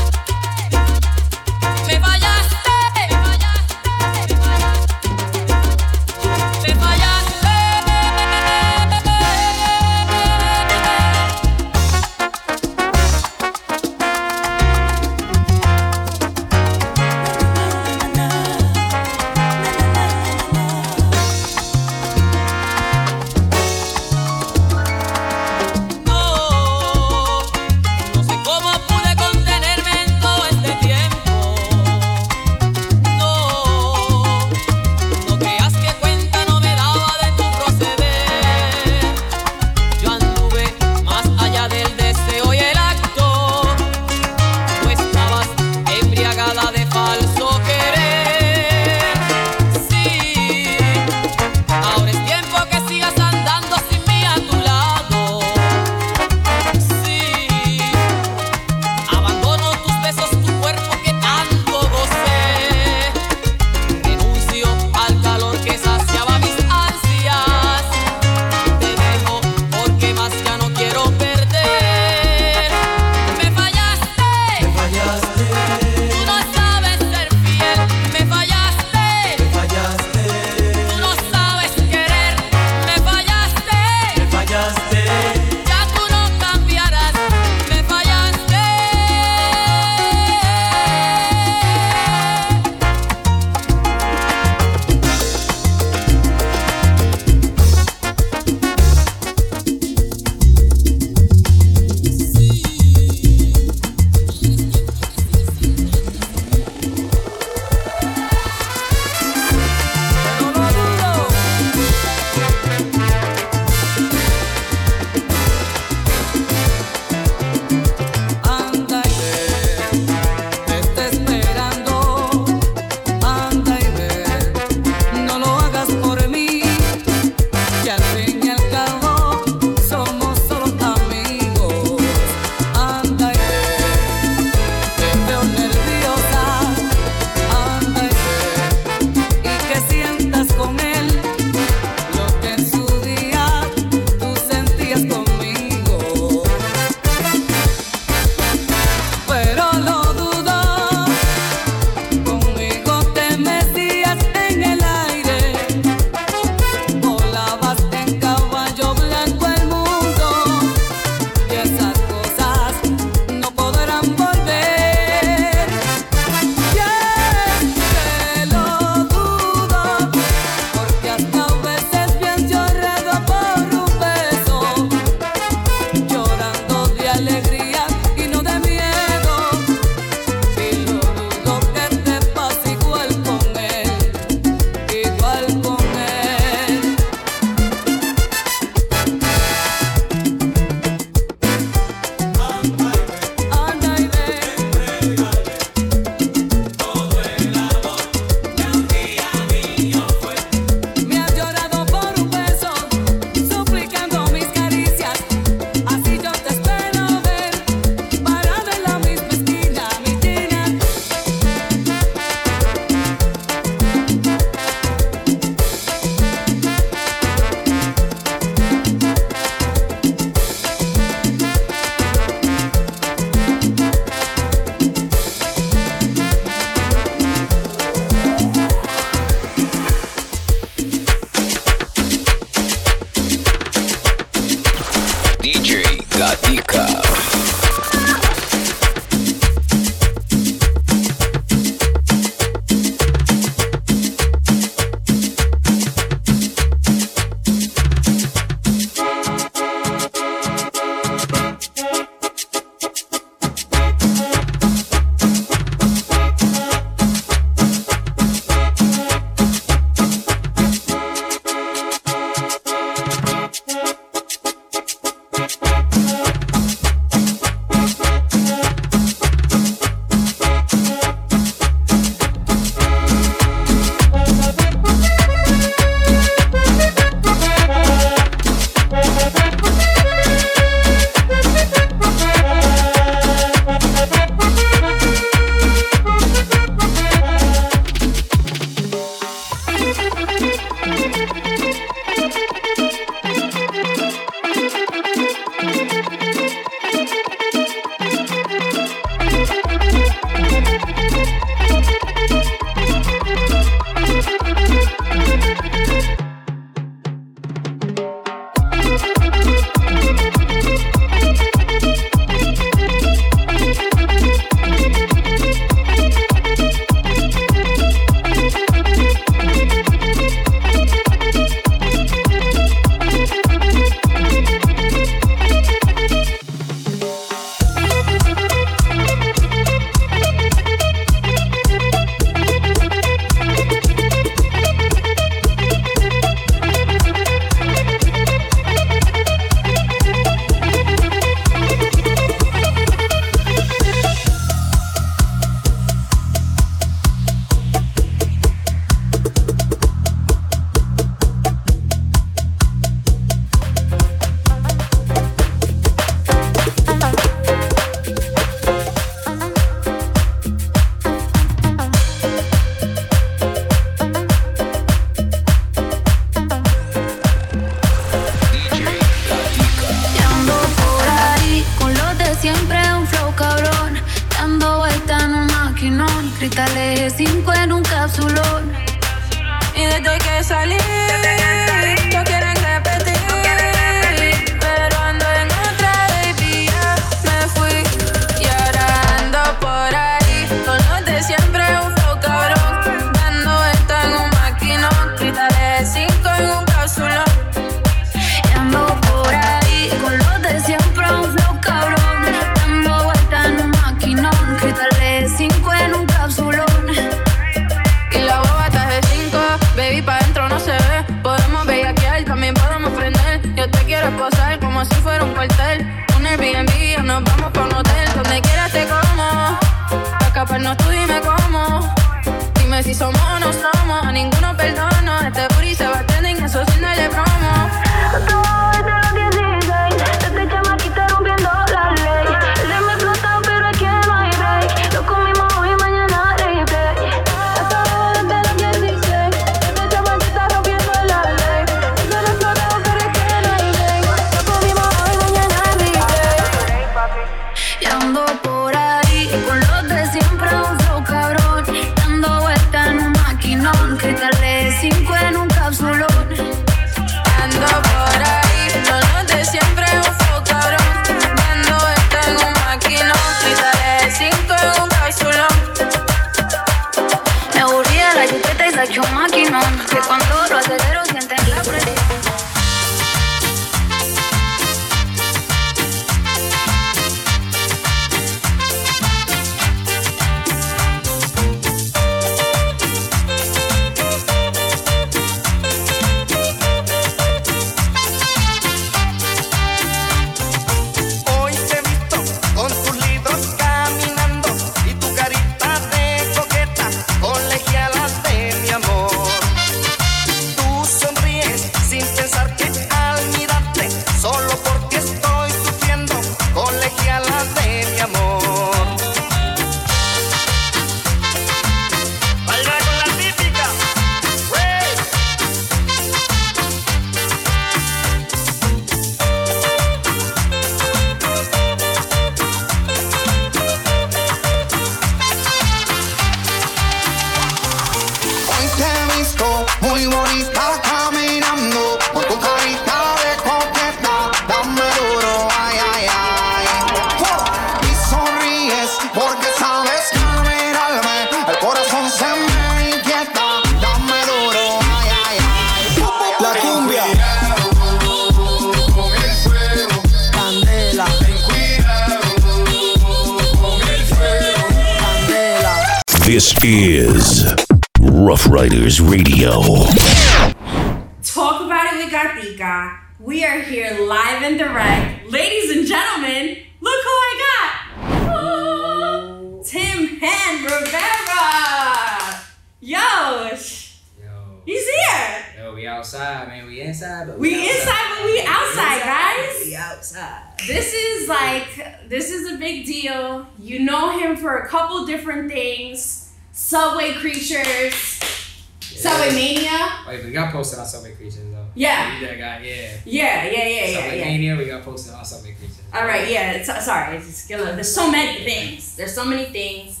[596.68, 598.96] It's, sorry, it's there's so many things.
[598.96, 600.00] There's so many things.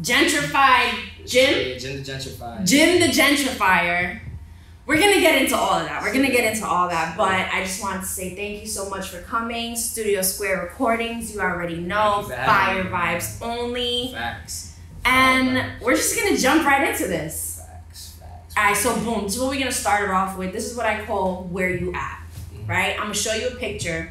[0.00, 0.94] Gentrified
[1.26, 2.66] Jim, Yeah, Jim the Gentrified.
[2.66, 4.20] Jim the gentrifier.
[4.86, 6.00] We're gonna get into all of that.
[6.02, 8.88] We're gonna get into all that, but I just wanted to say thank you so
[8.88, 9.76] much for coming.
[9.76, 12.20] Studio Square Recordings, you already know.
[12.22, 14.12] You Fire vibes only.
[14.12, 14.76] Facts.
[15.04, 17.60] And we're just gonna jump right into this.
[17.66, 18.18] Facts.
[18.56, 19.26] All right, so boom.
[19.26, 20.52] Is what we're gonna start it off with.
[20.52, 22.20] This is what I call where you at,
[22.54, 22.70] Mm-hmm.
[22.70, 22.94] right?
[22.94, 24.10] I'm gonna show you a picture,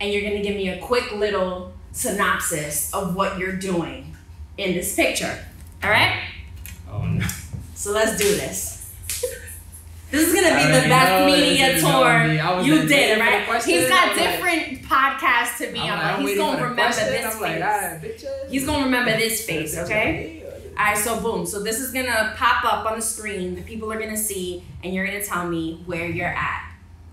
[0.00, 4.14] and you're gonna give me a quick little synopsis of what you're doing
[4.56, 5.38] in this picture.
[5.82, 6.20] All right?
[6.90, 7.26] Oh no.
[7.74, 8.92] So let's do this.
[10.10, 13.46] This is gonna be the best media tour you did, right?
[13.46, 16.20] question, He's got was like- different podcasts to be I'm on.
[16.22, 17.06] like, He's gonna remember question.
[17.08, 18.22] this I'm like, face.
[18.24, 18.50] bitches.
[18.50, 20.42] He's gonna remember this face, okay?
[20.78, 21.44] Alright, so boom.
[21.44, 23.54] So this is gonna pop up on the screen.
[23.54, 26.67] The people are gonna see, and you're gonna tell me where you're at.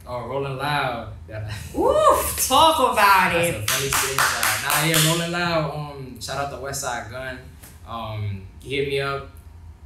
[0.08, 1.14] Oh, Rolling Loud.
[1.28, 1.52] Yeah.
[1.78, 3.70] Oof, talk about That's it.
[3.70, 4.64] funny screenshot.
[4.64, 5.76] Nah, yeah, Rolling Loud.
[5.76, 7.40] Um, shout out to Westside Gun.
[7.88, 9.30] Um, he hit me up.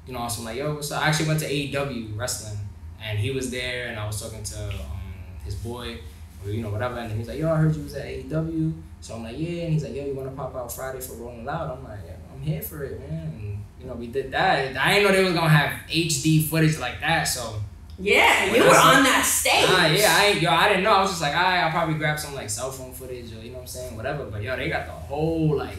[0.08, 2.58] You know, so I was like, yo, so I actually went to AEW wrestling,
[3.04, 5.00] and he was there, and I was talking to um
[5.46, 6.00] his boy,
[6.44, 8.74] or you know whatever, and he's like, yo, I heard you was at AEW.
[9.02, 11.46] So I'm like, yeah, and he's like, yo, you wanna pop out Friday for Rolling
[11.46, 11.78] Loud?
[11.78, 13.24] I'm like, yeah, I'm here for it, man.
[13.40, 14.76] And you know, we did that.
[14.76, 17.62] I didn't know they was gonna have HD footage like that, so.
[18.02, 19.68] Yeah, you were on that stage.
[19.70, 20.94] Nah, yeah, I ain't, yo, I didn't know.
[20.94, 23.50] I was just like, alright, I'll probably grab some like cell phone footage or you
[23.52, 24.26] know what I'm saying, whatever.
[24.26, 25.78] But yo, they got the whole like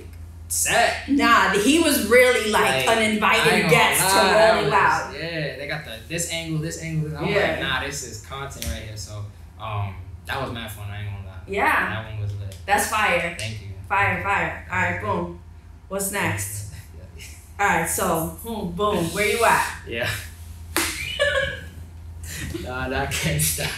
[0.48, 1.08] set.
[1.08, 5.14] Nah, he was really like, Like, an invited guest to Rolling Loud.
[5.14, 7.16] Yeah, they got the this angle, this angle.
[7.16, 7.52] I'm Yeah.
[7.52, 8.96] like, nah, this is content right here.
[8.96, 9.24] So,
[9.58, 9.94] um,
[10.26, 10.90] that was mad fun.
[10.90, 11.34] I ain't gonna lie.
[11.48, 11.88] Yeah.
[12.02, 12.54] that one was lit.
[12.66, 13.34] That's fire.
[13.38, 13.68] Thank you.
[13.88, 14.66] Fire, fire.
[14.70, 15.40] All right, boom.
[15.88, 16.74] What's next?
[17.58, 19.04] All right, so boom, boom.
[19.06, 19.76] Where you at?
[19.88, 20.10] Yeah.
[22.62, 23.70] nah, that can't stop.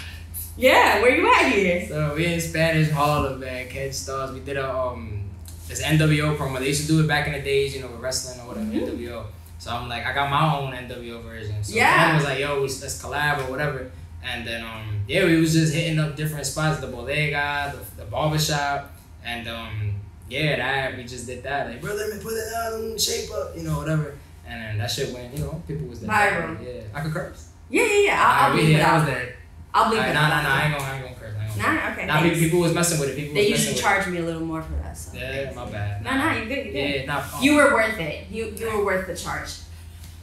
[0.56, 1.86] Yeah, where you at here?
[1.88, 3.68] So we in Spanish Harlem, man.
[3.68, 4.32] Ken Stars.
[4.32, 5.30] We did a um
[5.68, 6.58] this NWO promo.
[6.58, 8.66] They used to do it back in the days, you know, with wrestling or whatever
[8.66, 9.24] NWO.
[9.58, 11.62] So I'm like, I got my own NWO version.
[11.64, 12.06] So Yeah.
[12.06, 13.90] Ken was like, yo, let's, collab or whatever.
[14.22, 18.10] And then um yeah, we was just hitting up different spots, the bodega, the, the
[18.10, 18.92] barbershop,
[19.24, 19.94] and um
[20.28, 21.68] yeah, that we just did that.
[21.68, 24.16] Like, brother, let me put it on, shape up, you know, whatever.
[24.46, 26.10] And then that shit went, you know, people was there.
[26.10, 26.62] Viral.
[26.64, 27.48] Yeah, I could curse.
[27.72, 28.22] Yeah, yeah, yeah.
[28.22, 29.36] I'll, I'll we leave it I was there.
[29.74, 30.28] I'll leave it Nah, out.
[30.28, 30.54] nah, nah.
[30.54, 31.34] I ain't gonna, I ain't gonna curse.
[31.40, 32.38] I ain't gonna Nah, okay, Nah, people, thanks.
[32.40, 33.16] people was messing with it.
[33.16, 34.96] People They usually charge me a little more for that.
[34.96, 35.16] So.
[35.18, 36.04] Yeah, my bad.
[36.04, 36.66] No, no, you're good.
[36.66, 36.94] You're good.
[37.00, 37.40] Yeah, nah.
[37.40, 38.26] You were worth it.
[38.30, 39.50] You you were worth the charge.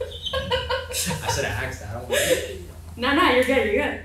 [0.00, 0.94] I
[1.32, 1.90] should have asked that.
[1.90, 2.60] I don't want
[2.96, 3.72] No, no, you're good.
[3.72, 4.00] You're good.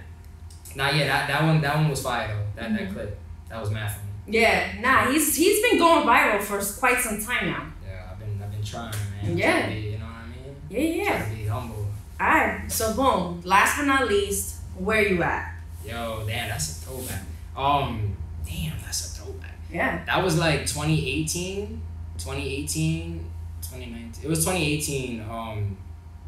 [0.76, 2.62] Nah, yeah, that, that one, that one was fire though.
[2.62, 2.86] That Mm-hmm.
[2.86, 3.20] that clip,
[3.50, 4.00] that was mad for
[4.32, 4.39] me.
[4.39, 7.64] Yeah, nah, he's he's been going viral for quite some time now.
[7.86, 8.91] Yeah, I've been, I've been trying,
[9.22, 9.38] man.
[9.38, 9.70] Yeah.
[9.70, 10.56] Be, you know what I mean?
[10.98, 11.18] Yeah, yeah.
[11.20, 11.86] Trying to be humble.
[12.20, 13.41] All right, so boom.
[13.43, 15.53] Last but not least, where you at?
[15.86, 17.24] Yo, damn, that's a throwback.
[17.55, 19.59] Um, damn, that's a throwback.
[19.72, 20.03] Yeah.
[20.05, 21.82] That was like 2018,
[22.18, 24.24] 2018, 2019.
[24.24, 25.22] It was 2018.
[25.30, 25.78] Um,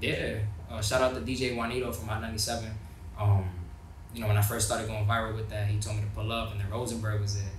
[0.02, 0.40] yeah.
[0.70, 2.70] Uh, shout out to DJ Juanito from Hot 97.
[3.18, 3.46] Um,
[4.14, 6.32] you know, when I first started going viral with that, he told me to pull
[6.32, 7.52] up, and then Rosenberg was there.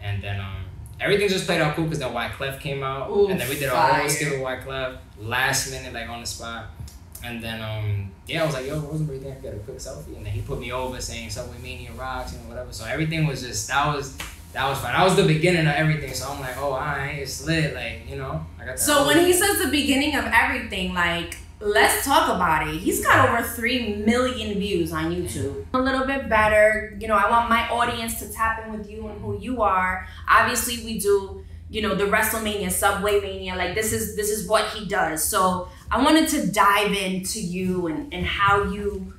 [0.00, 0.64] And then um,
[1.00, 3.68] everything just played out cool because then Wyclef came out, Ooh, and then we did
[3.68, 6.66] a whole skit with Wyclef last minute, like on the spot.
[7.24, 10.16] And then um, yeah, I was like, yo, Rosenberg, think I get a quick selfie?
[10.16, 12.72] And then he put me over saying Subway Mania rocks, and whatever.
[12.72, 14.16] So everything was just that was
[14.52, 14.92] that was fun.
[14.92, 16.12] That was the beginning of everything.
[16.14, 17.74] So I'm like, oh, alright, it's lit.
[17.74, 18.78] Like, you know, I got.
[18.78, 22.74] So when he says the beginning of everything, like let's talk about it.
[22.80, 25.64] He's got over three million views on YouTube.
[25.72, 26.96] A little bit better.
[27.00, 30.06] You know, I want my audience to tap in with you and who you are.
[30.28, 31.41] Obviously, we do.
[31.72, 33.54] You know, the WrestleMania, Subway Mania.
[33.56, 35.24] Like this is this is what he does.
[35.24, 39.14] So I wanted to dive into you and and how you,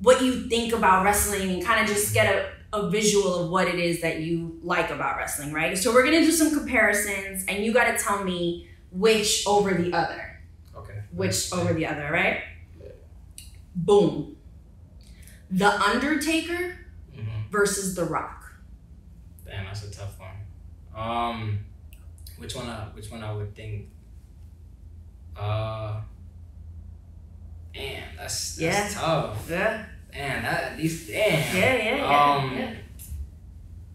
[0.00, 3.66] what you think about wrestling and kind of just get a a visual of what
[3.66, 5.76] it is that you like about wrestling, right?
[5.78, 10.40] So we're gonna do some comparisons, and you gotta tell me which over the other.
[10.76, 11.00] Okay.
[11.12, 12.42] Which over the other, right?
[12.80, 12.88] Yeah.
[13.74, 14.36] Boom.
[15.50, 16.76] The Undertaker
[17.16, 17.50] Mm-hmm.
[17.50, 18.52] versus The Rock.
[19.44, 20.36] Damn, that's a tough one.
[20.94, 21.58] Um,
[22.38, 22.66] which one?
[22.68, 23.88] I, which one I would think?
[25.36, 26.00] Uh,
[27.74, 29.00] damn, that's that's Yeah.
[29.00, 29.46] tough.
[29.50, 29.84] Yeah.
[30.12, 31.56] Damn, that these damn.
[31.56, 32.74] Yeah, yeah, yeah, Um, yeah.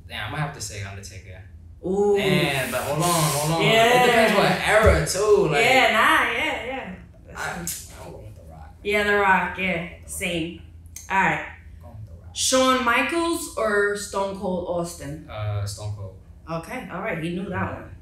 [0.07, 1.41] damn, I'm gonna have to say Undertaker.
[1.85, 2.15] Ooh.
[2.17, 3.61] Damn, but hold on, hold on.
[3.61, 4.03] Yeah.
[4.03, 5.47] It depends what era too.
[5.49, 6.95] Like, yeah, nah, yeah, yeah.
[7.35, 7.65] I, I'm
[8.11, 8.71] going with the Rock.
[8.83, 9.89] Yeah, The Rock, yeah.
[10.05, 10.61] Same.
[11.11, 11.45] Alright.
[12.35, 15.29] Shawn Michaels or Stone Cold Austin?
[15.29, 16.15] Uh, Stone Cold.
[16.49, 17.92] Okay, alright, he knew that one.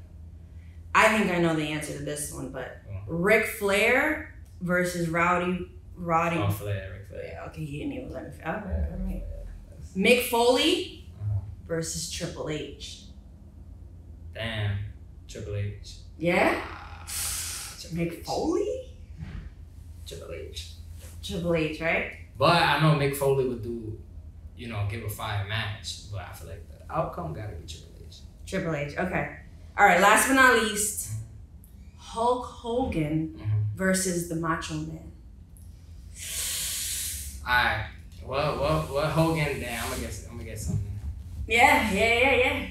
[0.94, 6.36] I think I know the answer to this one, but Ric Flair versus Rowdy Roddy.
[6.38, 7.30] Oh, Flair, Ric Flair.
[7.34, 8.44] Yeah, okay, he didn't even let me.
[8.44, 9.24] Alright, alright.
[9.96, 11.40] Mick Foley Uh-huh.
[11.66, 13.04] versus Triple H.
[14.34, 14.78] Damn,
[15.28, 15.96] Triple H.
[16.18, 16.60] Yeah?
[17.06, 18.94] Mick Foley?
[20.06, 20.72] Triple H.
[21.22, 22.12] Triple H, right?
[22.38, 23.98] But I know Mick Foley would do,
[24.56, 26.10] you know, give a fire match.
[26.10, 28.16] But I feel like the outcome gotta be Triple H.
[28.46, 29.36] Triple H, okay.
[29.78, 31.12] Alright, last but not least,
[31.96, 33.76] Hulk Hogan mm-hmm.
[33.76, 35.12] versus the Macho Man.
[37.48, 37.86] Alright.
[38.24, 39.60] Well, well, well, Hogan.
[39.60, 40.98] Damn, I'm gonna get, I'm gonna guess something.
[41.46, 42.66] Yeah, yeah, yeah, yeah.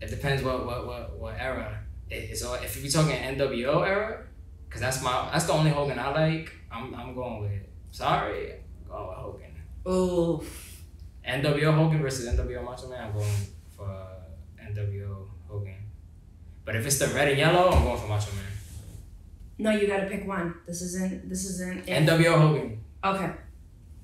[0.00, 1.80] It depends what what what what era.
[2.08, 4.26] It, all, if you be talking NWO era,
[4.68, 6.52] cause that's my that's the only Hogan I like.
[6.70, 7.62] I'm I'm going with.
[7.90, 8.52] Sorry,
[8.84, 9.52] I'm going with Hogan.
[9.88, 10.42] Ooh.
[11.26, 13.04] NWO Hogan versus NWO Macho Man.
[13.04, 13.46] I'm going
[13.76, 14.06] for
[14.62, 15.74] NWO Hogan.
[16.70, 18.44] But if it's the red and yellow, I'm going for Macho Man.
[19.58, 20.54] No, you gotta pick one.
[20.68, 21.28] This isn't.
[21.28, 21.88] This isn't.
[21.88, 22.06] it.
[22.06, 22.80] NWO Hogan.
[23.02, 23.32] Okay.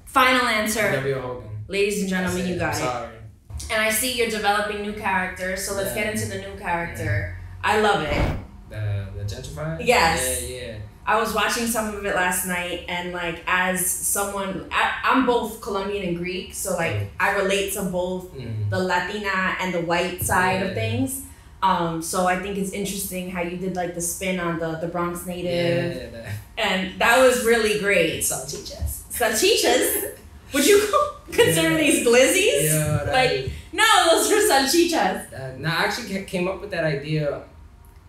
[0.04, 0.80] Final answer.
[0.80, 1.48] NWO Hogan.
[1.68, 2.84] Ladies and gentlemen, you got I'm it.
[2.84, 3.16] Sorry.
[3.70, 6.02] And I see you're developing new characters, so let's Yeah.
[6.06, 7.38] get into the new character.
[7.62, 8.36] I love it.
[8.68, 9.86] The the gentrified.
[9.86, 10.42] Yes.
[10.42, 10.76] Yeah, yeah.
[11.06, 15.60] I was watching some of it last night, and like as someone, I, I'm both
[15.60, 18.68] Colombian and Greek, so like I relate to both Mm.
[18.70, 21.22] the Latina and the white side of things.
[21.62, 24.88] Um, so I think it's interesting how you did like the spin on the the
[24.88, 25.52] Bronx native,
[25.96, 28.20] Yeah, that- and that was really great.
[28.22, 29.02] Salchichas.
[29.10, 30.12] Salchichas?
[30.52, 30.78] Would you
[31.32, 31.76] consider Yeah.
[31.78, 32.64] these glizzies?
[32.64, 35.32] Yeah, that like is- no, those are salchichas.
[35.32, 37.42] Uh, no, I actually came up with that idea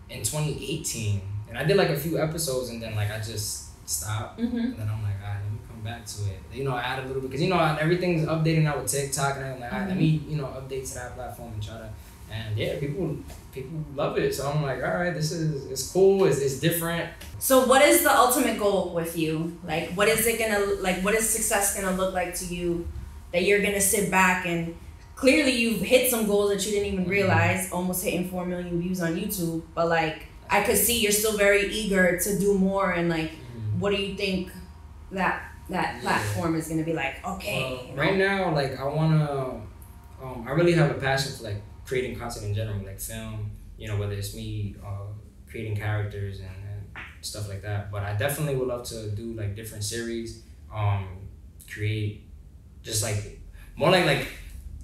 [0.08, 4.38] in 2018, and I did like a few episodes, and then like I just stopped,
[4.38, 4.52] Mhm.
[4.54, 6.38] and then I'm like, all right, let me come back to it.
[6.52, 9.44] You know, add a little bit because you know everything's updating now with TikTok, and
[9.46, 11.88] I'm like, all right, let me you know update to that platform and try to,
[12.30, 13.16] and yeah, people
[13.52, 14.34] people love it.
[14.34, 17.10] So I'm like, all right, this is it's cool, it's, it's different.
[17.38, 19.58] So what is the ultimate goal with you?
[19.64, 22.86] Like what is it gonna like what is success gonna look like to you
[23.32, 24.76] that you're gonna sit back and
[25.14, 29.00] clearly you've hit some goals that you didn't even realize, almost hitting four million views
[29.00, 33.08] on YouTube, but like I could see you're still very eager to do more and
[33.08, 33.32] like
[33.78, 34.50] what do you think
[35.12, 37.64] that that platform is gonna be like, okay.
[37.64, 38.02] Uh, you know?
[38.02, 39.60] right now, like I wanna,
[40.22, 43.50] um, I really have a passion for like creating content in general, like film.
[43.78, 45.06] You know, whether it's me uh,
[45.48, 46.48] creating characters and,
[46.94, 47.90] and stuff like that.
[47.90, 50.42] But I definitely would love to do like different series.
[50.72, 51.08] Um,
[51.70, 52.24] create
[52.82, 53.40] just like
[53.76, 54.28] more like like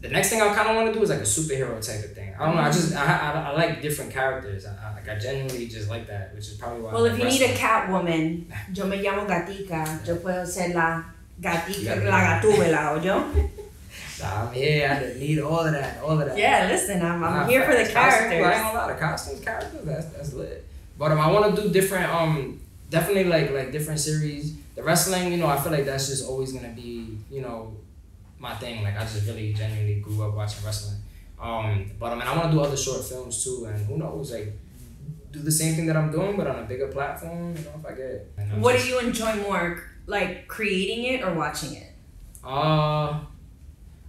[0.00, 2.14] the next thing I kind of want to do is like a superhero type of
[2.14, 2.34] thing.
[2.38, 2.62] I don't know.
[2.62, 4.66] I just I, I, I like different characters.
[4.66, 6.92] I, I like I genuinely just like that, which is probably why.
[6.92, 7.54] Well, if you need a.
[7.54, 8.44] Catwoman,
[8.74, 10.06] yo me llamo Gatica.
[10.06, 11.04] Yo puedo ser la
[11.40, 13.50] Gatica, la Gatúbela, yo.
[14.24, 14.88] I'm here.
[15.16, 16.02] I need all of that.
[16.02, 16.38] All of that.
[16.38, 18.16] Yeah, listen, I'm, I'm Nah, here for the facts.
[18.16, 18.46] Costumes, characters.
[18.46, 20.64] I ain't gonna lie, the costumes, characters, that's that's lit.
[20.98, 22.12] But um, I want to do different.
[22.12, 22.60] Um,
[22.90, 24.56] definitely like like different series.
[24.76, 27.76] The wrestling, you know, I feel like that's just always gonna be, you know,
[28.38, 28.82] my thing.
[28.82, 30.98] Like I just really genuinely grew up watching wrestling.
[31.40, 34.32] Um, but I mean, I want to do other short films too, and who knows,
[34.32, 34.52] like
[35.32, 37.56] do the same thing that I'm doing, but on a bigger platform.
[37.56, 38.58] You know, if I get.
[38.60, 41.90] What just- do you enjoy more, like creating it or watching it?
[42.42, 43.20] Uh,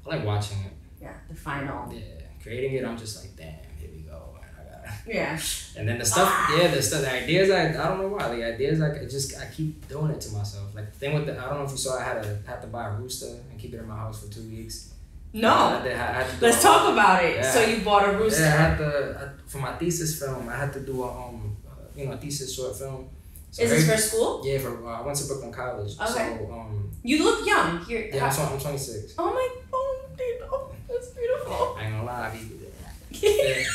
[0.05, 0.73] I like watching it.
[1.01, 1.91] Yeah, the final.
[1.93, 2.01] Yeah,
[2.41, 4.35] creating it, I'm just like, damn, here we go.
[4.37, 5.39] and I gotta- Yeah.
[5.77, 8.33] And then the stuff, yeah, the stuff, the ideas, I, I don't know why.
[8.35, 10.73] The ideas, like, I just, I keep doing it to myself.
[10.75, 12.61] Like, the thing with the, I don't know if you saw, I had to, had
[12.61, 14.93] to buy a rooster and keep it in my house for two weeks.
[15.33, 15.49] No.
[15.49, 17.35] I I Let's talk about it.
[17.35, 17.51] Yeah.
[17.51, 18.43] So you bought a rooster.
[18.43, 21.71] Yeah, I had to, for my thesis film, I had to do a, um, uh,
[21.95, 23.09] you know, a thesis short film.
[23.51, 24.41] So Is this for school?
[24.45, 25.93] Yeah, for, uh, I went to Brooklyn College.
[25.99, 26.37] Okay.
[26.39, 27.85] So, um, You look young.
[27.87, 29.13] You're, yeah, I'm, tw- I'm 26.
[29.19, 31.75] Oh my, oh, dude, oh, that's beautiful.
[31.79, 33.65] I ain't gonna lie, I be,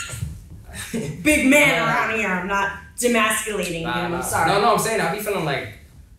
[1.23, 2.29] Big man around here.
[2.29, 4.11] I'm not demasculating Nah, him.
[4.13, 4.17] nah.
[4.19, 4.51] I'm sorry.
[4.51, 5.69] No, no, I'm saying I be feeling like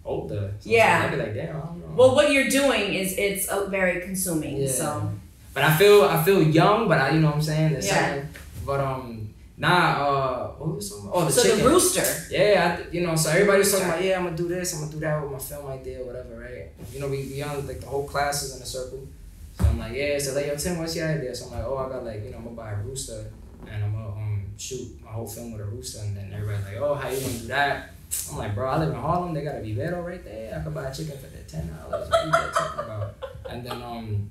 [0.05, 0.53] older.
[0.59, 1.05] So Yeah.
[1.07, 1.93] I be like, damn, I don't know.
[1.95, 4.57] Well, what you're doing is it's uh, very consuming.
[4.57, 4.67] Yeah.
[4.67, 5.11] So
[5.53, 7.73] But I feel I feel young, but I you know what I'm saying.
[7.73, 8.13] There's Yeah.
[8.13, 8.29] something-
[8.65, 9.20] But um,
[9.61, 9.87] nah.
[10.05, 10.91] Uh, what was?
[11.13, 12.07] Oh, the So the rooster.
[12.29, 14.91] Yeah, I, you know, so everybody's talking about, yeah, I'm gonna do this, I'm gonna
[14.91, 16.67] do that with my film idea, or whatever, right?
[16.91, 19.07] You know, we, we on like the whole class is in a circle.
[19.57, 21.35] So I'm like, yeah, so like, yo, Tim, what's your idea?
[21.35, 23.31] So I'm like, oh, I got like, you know, I'm gonna buy a rooster
[23.69, 25.99] and I'm gonna um, shoot my whole film with a rooster.
[25.99, 27.91] And then everybody's like, oh, how you gonna do that?
[28.31, 29.33] I'm like, bro, I live in Harlem.
[29.33, 30.57] They got a vivero right there.
[30.57, 32.09] I could buy a chicken for the ten dollars.
[32.09, 33.15] What you talking about?
[33.49, 34.29] And then um,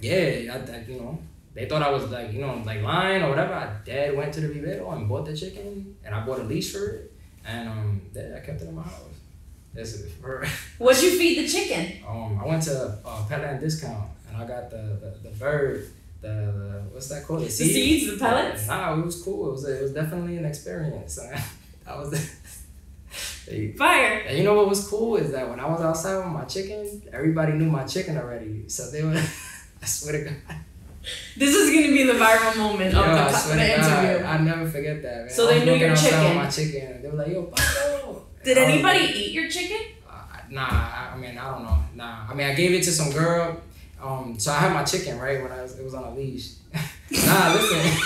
[0.00, 1.18] yeah, I, I, you know,
[1.58, 3.52] they thought I was like, you know, like lying or whatever.
[3.52, 6.72] I dead went to the vivero and bought the chicken, and I bought a leash
[6.72, 7.12] for it,
[7.44, 9.02] and um, then I kept it in my house.
[9.74, 10.46] This is for.
[10.78, 12.04] What'd you feed the chicken?
[12.08, 15.88] Um, I went to uh, Petland Discount and I got the the, the bird,
[16.20, 17.40] the, the what's that called?
[17.40, 18.68] The seeds, seeds, the pellets?
[18.68, 19.48] Nah, it was cool.
[19.48, 21.16] It was it was definitely an experience.
[21.84, 22.14] that was.
[23.78, 24.24] Fire.
[24.28, 27.02] And you know what was cool is that when I was outside with my chicken,
[27.12, 28.68] everybody knew my chicken already.
[28.68, 29.16] So they were,
[29.82, 30.56] I swear to God.
[31.36, 34.26] This is gonna be the viral moment of the, God, interview.
[34.26, 35.18] I never forget that.
[35.18, 35.30] Man.
[35.30, 36.36] So they knew your chicken.
[36.36, 37.02] My chicken.
[37.02, 39.78] They were like, "Yo, Paco." Did And I was anybody like, eat your chicken?
[40.50, 41.78] Nah, I, I mean, I don't know.
[41.94, 43.60] Nah, I mean, I gave it to some girl.
[44.00, 46.54] Um, so I had my chicken right when I was it was on a leash.
[46.72, 48.02] nah, listen.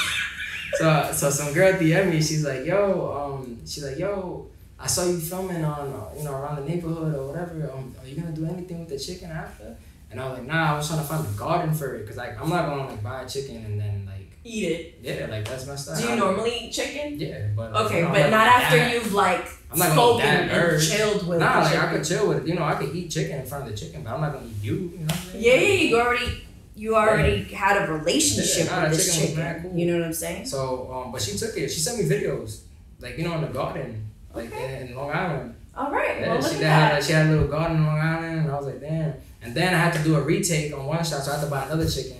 [0.74, 2.22] so so some girl DM me.
[2.22, 4.48] She's like, yo, um, she's like, yo,
[4.78, 7.70] I saw you filming on uh, you know around the neighborhood or whatever.
[7.72, 9.76] Um, are you gonna do anything with the chicken after?
[10.12, 12.16] And I was like, nah, I was trying to find a garden for it because
[12.18, 14.98] like I'm not gonna like buy a chicken and then like Eat it.
[15.02, 16.00] yeah, like that's my up.
[16.00, 17.18] Do you normally eat chicken?
[17.18, 18.92] Yeah, but like, Okay, but not after that.
[18.92, 22.46] you've like I'm not spoken and chilled with Nah, like I could chill with it.
[22.48, 24.46] You know, I could eat chicken in front of the chicken, but I'm not gonna
[24.46, 24.74] eat you.
[24.74, 25.44] You know what I'm saying?
[25.44, 26.44] Yeah, yeah, you already
[26.74, 29.62] you already had a relationship Yeah, nah, with this chicken chicken.
[29.62, 29.78] cool.
[29.78, 30.46] You know what I'm saying?
[30.46, 31.68] So, um, but she took it.
[31.70, 32.62] She sent me videos,
[33.00, 35.54] like you know, in the garden, like in, in Long Island.
[35.76, 38.40] All right, Yeah, well she had like, she had a little garden in Long Island,
[38.40, 39.14] and I was like, damn.
[39.44, 41.50] And then I had to do a retake on one shot, so I had to
[41.50, 42.18] buy another chicken,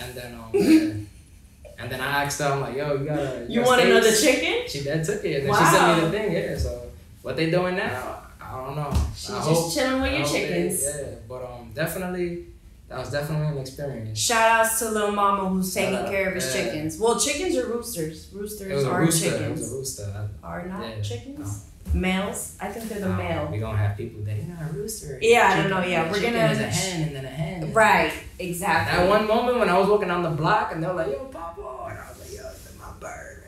[0.00, 0.50] and then um,
[1.78, 3.46] and then I asked her, I'm like, yo, you gotta.
[3.48, 4.66] You got want another chicken?
[4.66, 6.32] She then took it, and then she sent me the thing.
[6.32, 6.82] Yeah, so
[7.22, 8.22] what they doing now?
[8.40, 8.92] I don't know.
[9.14, 10.84] She's I just hope- chilling with I your hope they- chickens.
[10.84, 12.46] yeah, but um, definitely,
[12.88, 14.18] that was definitely an experience.
[14.18, 16.64] Shout outs to little Mama who's taking care of his yeah.
[16.64, 16.98] chickens.
[16.98, 18.30] Well, chickens are roosters.
[18.32, 19.28] Roosters aren't rooster.
[19.28, 19.60] It chickens.
[19.60, 20.28] was a rooster.
[20.42, 21.02] Are not yeah.
[21.02, 21.66] chickens?
[21.94, 22.56] Males?
[22.60, 23.48] I think they're the No, male.
[23.50, 25.18] We gonna have people that you know a rooster.
[25.22, 25.82] Yeah, I don't know.
[25.84, 26.52] Yeah, we're chicken gonna.
[26.52, 27.72] is a hen and then a hen.
[27.72, 28.98] Right, exactly.
[28.98, 31.24] At one moment when I was walking down the block and they were like, "Yo,
[31.26, 31.60] Papa,"
[31.90, 33.46] and I was like, "Yo, that's my bird."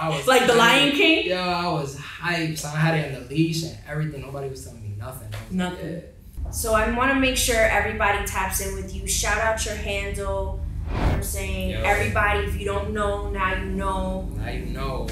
[0.00, 0.54] I was Like the.
[0.54, 1.26] Lion King?
[1.28, 2.58] Yo, I was hyped.
[2.58, 4.22] So I had it on the leash and everything.
[4.22, 5.28] Nobody was telling me nothing.
[5.28, 6.02] Was like, Nothing.
[6.50, 9.06] So I want to make sure everybody taps in with you.
[9.06, 10.60] Shout out your handle.
[10.90, 11.70] You know I'm saying?
[11.70, 11.82] Yo.
[11.82, 14.28] Everybody, if you don't know, now you know.
[14.36, 15.06] Now you know.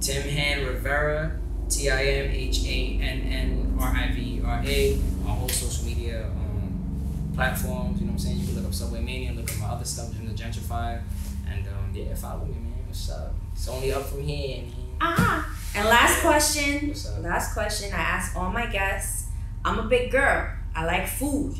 [0.00, 1.38] Tim Hann Rivera,
[1.68, 4.94] T I M H A N N R I V R A,
[5.26, 8.00] on all social media um, platforms.
[8.00, 8.38] You know what I'm saying?
[8.38, 11.00] You can look up Subway Mania, look up my other stuff in the Gentrify,
[11.48, 12.84] and um, yeah, follow me, man.
[12.86, 13.34] What's up?
[13.52, 14.62] It's only up from here.
[14.62, 14.72] Man.
[15.00, 15.58] Ah.
[15.76, 16.88] And last question.
[16.88, 17.22] What's up?
[17.22, 17.92] Last question.
[17.92, 19.28] I ask all my guests.
[19.64, 20.52] I'm a big girl.
[20.76, 21.56] I like food.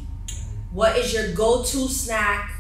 [0.72, 2.51] What is your go-to snack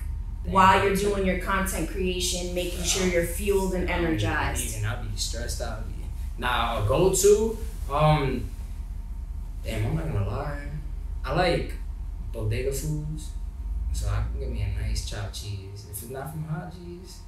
[0.44, 4.76] while you're doing your content creation, making sure you're fueled and energized?
[4.76, 5.84] And I'll be stressed out.
[6.38, 7.58] Now, a go to,
[7.92, 8.44] um,
[9.64, 10.68] damn, I'm not gonna lie.
[11.24, 11.74] I like
[12.32, 13.30] bodega foods,
[13.92, 15.86] so I can get me a nice chopped cheese.
[15.90, 17.20] If it's not from Haji's,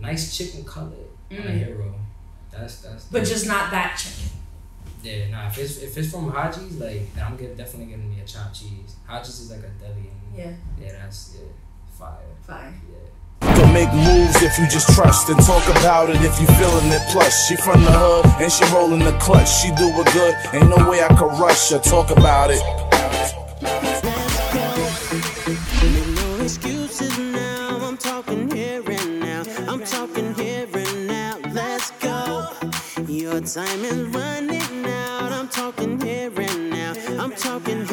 [0.00, 1.58] nice chicken cutlet and a Mm.
[1.58, 1.94] hero.
[2.50, 3.04] That's that's.
[3.06, 4.30] But just not that chicken.
[5.02, 5.48] Yeah, nah.
[5.48, 8.96] If it's if it's from Haji's, like I'm get, definitely getting me a chopped cheese.
[9.06, 10.08] Haji's is like a deli.
[10.10, 10.52] And, Yeah.
[10.80, 11.46] Yeah, that's yeah,
[11.98, 12.16] fire.
[12.46, 12.72] Fire.
[13.56, 17.02] Don't make moves if you just trust and talk about it if you feeling it
[17.12, 17.46] plush.
[17.46, 19.48] She from the hood and she rolling the clutch.
[19.48, 21.78] She do it good, ain't no way I could rush her.
[21.78, 22.62] Talk about it.
[33.08, 35.32] Your time is running out.
[35.32, 36.94] I'm talking here and now.
[37.18, 37.83] I'm talking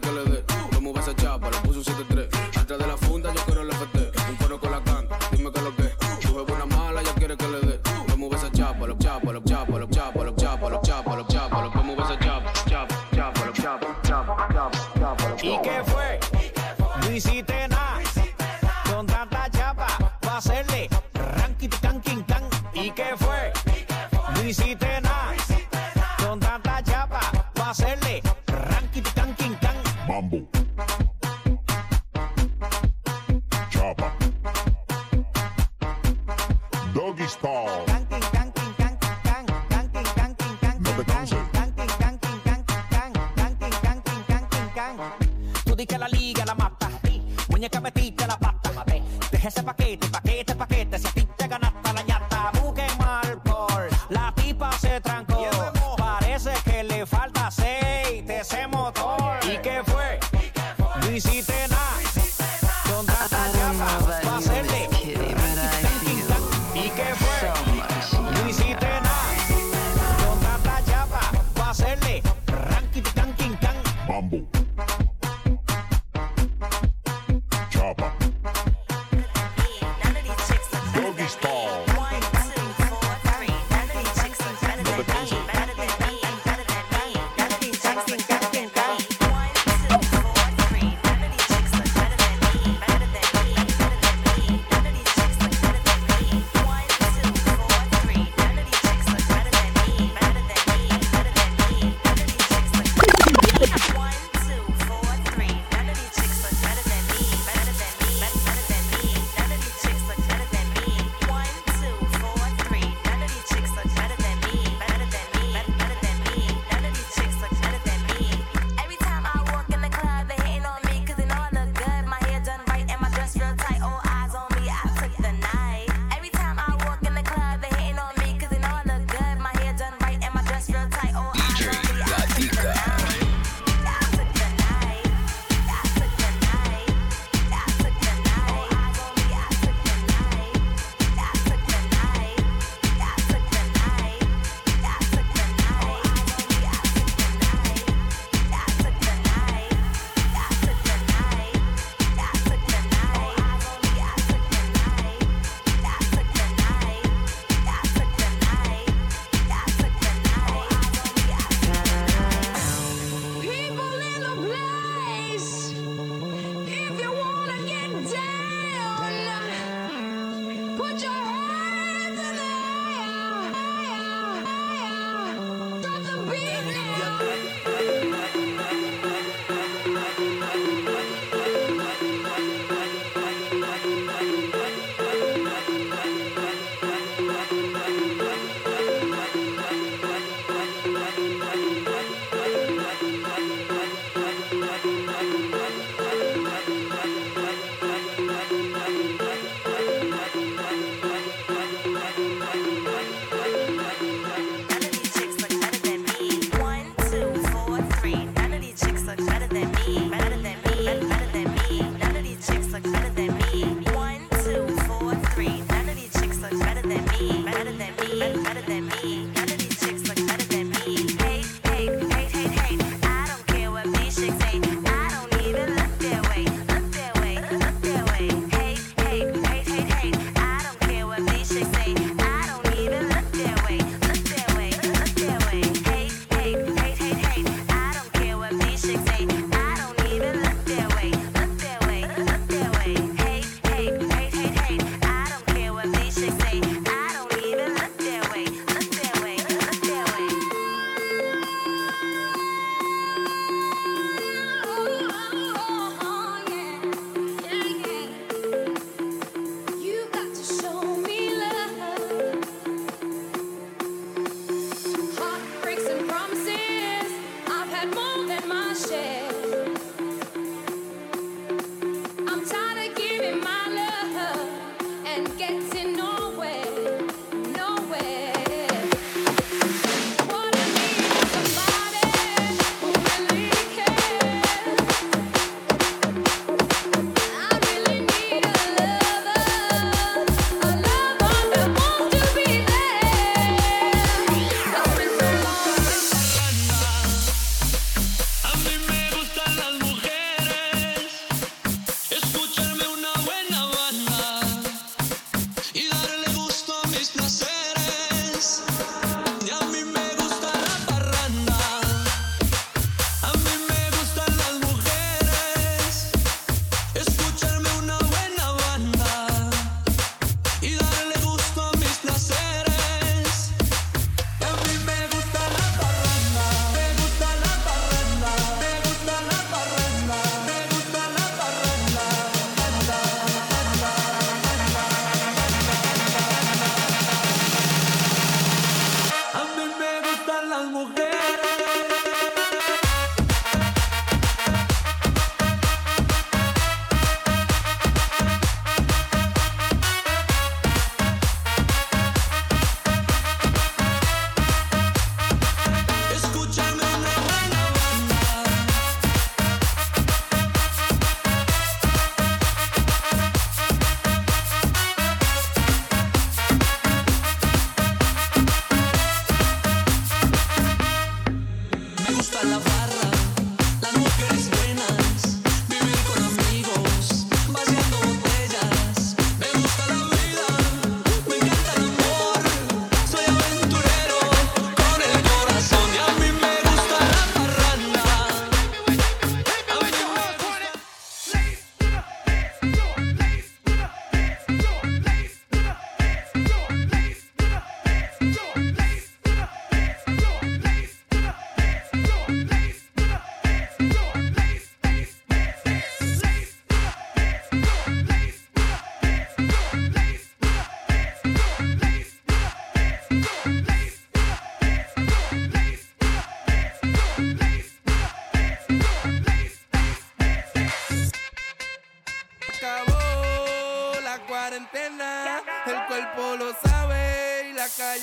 [0.00, 0.44] que le dé.
[0.72, 2.29] Lo mueve esa chapa, le puse un 7-3.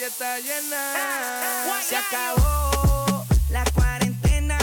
[0.07, 1.81] está llena.
[1.83, 4.57] Se acabó la cuarentena,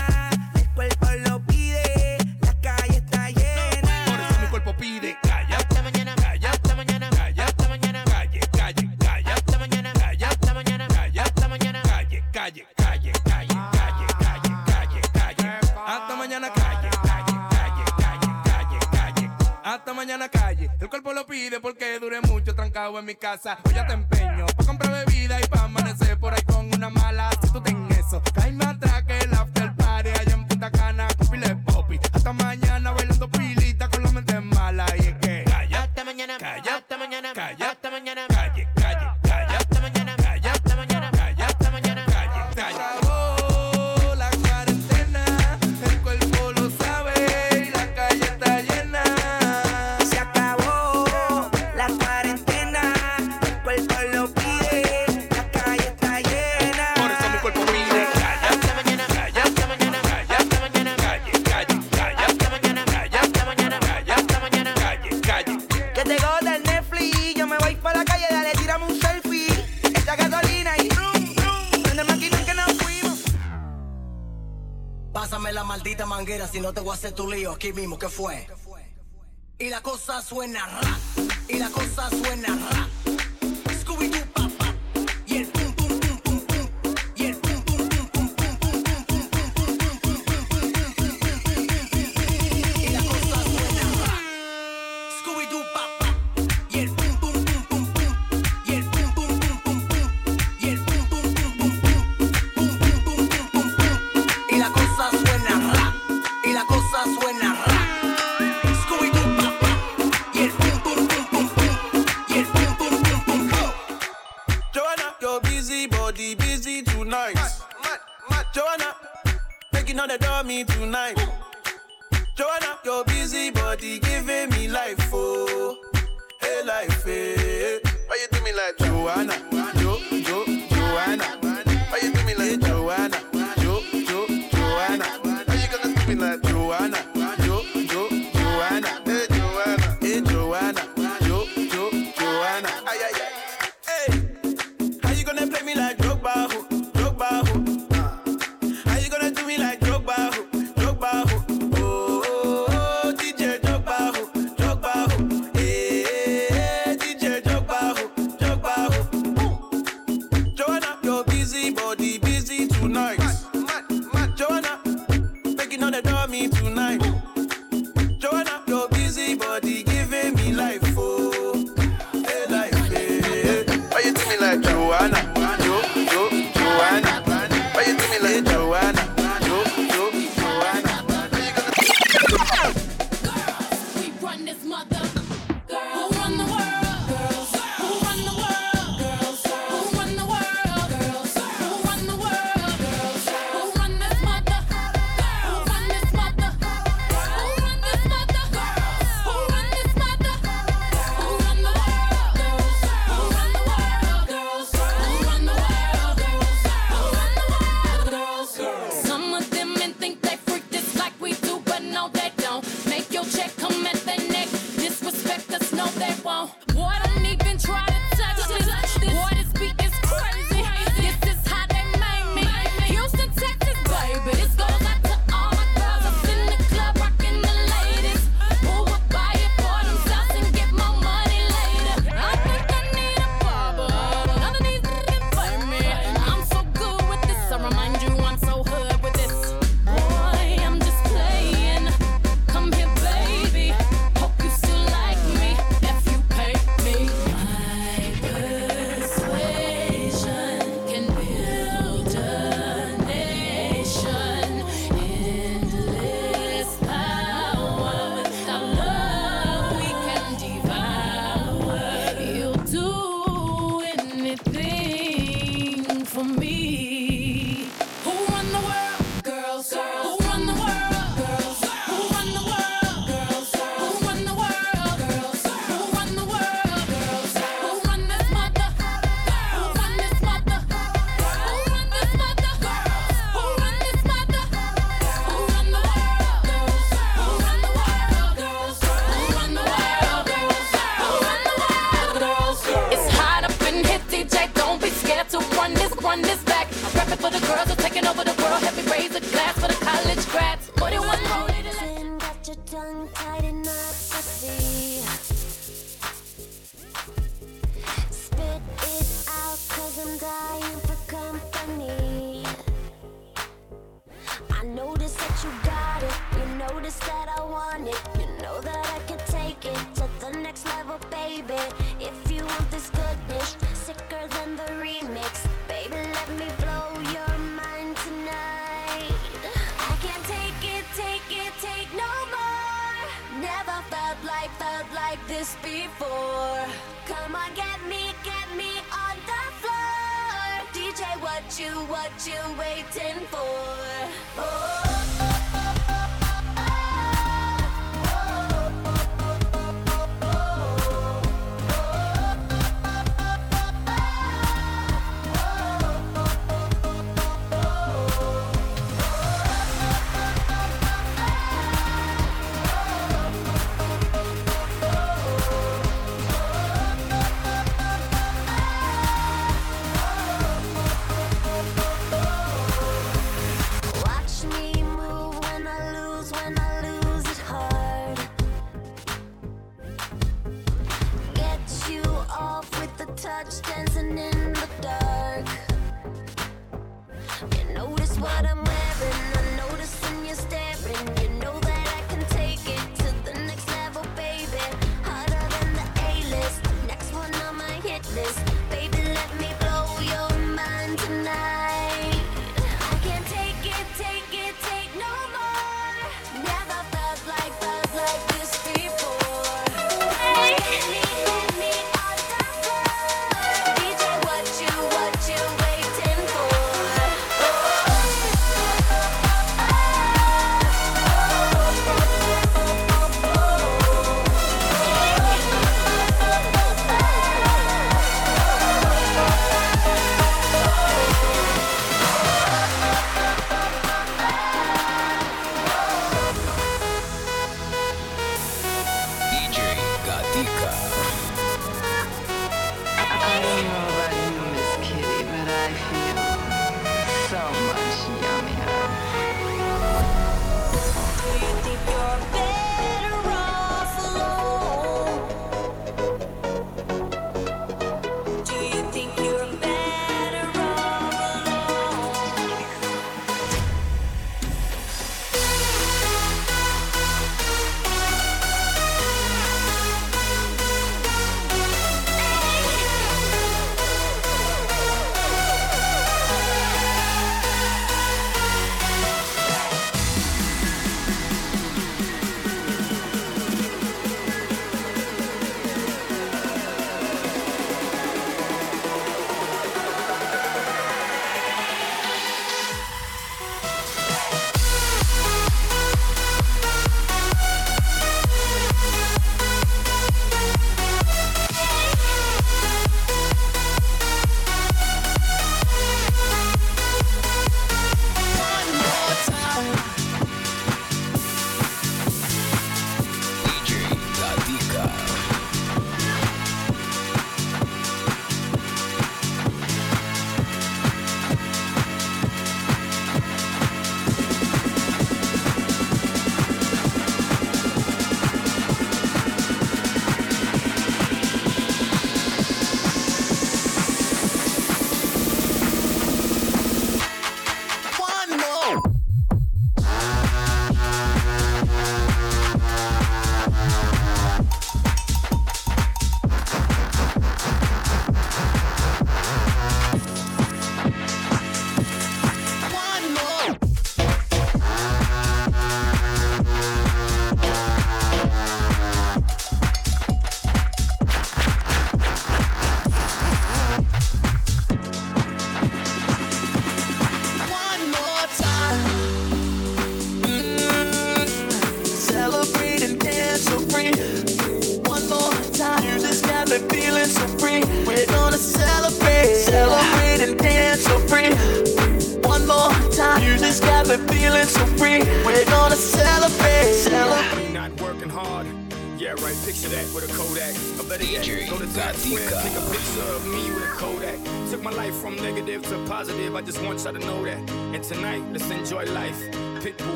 [0.55, 4.05] el cuerpo lo pide, la calle está llena.
[4.07, 5.59] Por eso mi cuerpo pide calla.
[5.59, 6.51] Hasta mañana, calla.
[6.51, 7.45] Hasta mañana, calla.
[7.45, 9.35] Hasta mañana, calle, calle, calla.
[9.35, 10.29] Hasta mañana, calla.
[10.29, 11.23] Hasta mañana, calla.
[11.23, 15.51] Hasta mañana, calle, calle, calle, calle, calle, calle, calle, calle.
[15.87, 19.31] Hasta mañana, calle, calle, calle, calle, calle, calle.
[19.63, 20.71] Hasta mañana, calle.
[20.81, 23.59] El cuerpo lo pide porque dure mucho trancado en mi casa.
[23.65, 27.31] Hoy ya te empeño pa' comprar bebida y pa' amanecer por ahí con una mala.
[27.43, 31.09] Si tú ten eso, cae más atrás que el after party allá en Punta Cana
[31.17, 31.99] con popi.
[32.13, 34.87] Hasta mañana bailando pilita con la mente mala.
[34.99, 36.84] Y es que, calla, hasta mañana, calla.
[76.65, 78.47] no te voy a hacer tu lío aquí mismo, que fue?
[79.59, 80.99] Y la cosa suena rap,
[81.47, 82.94] y la cosa suena rap.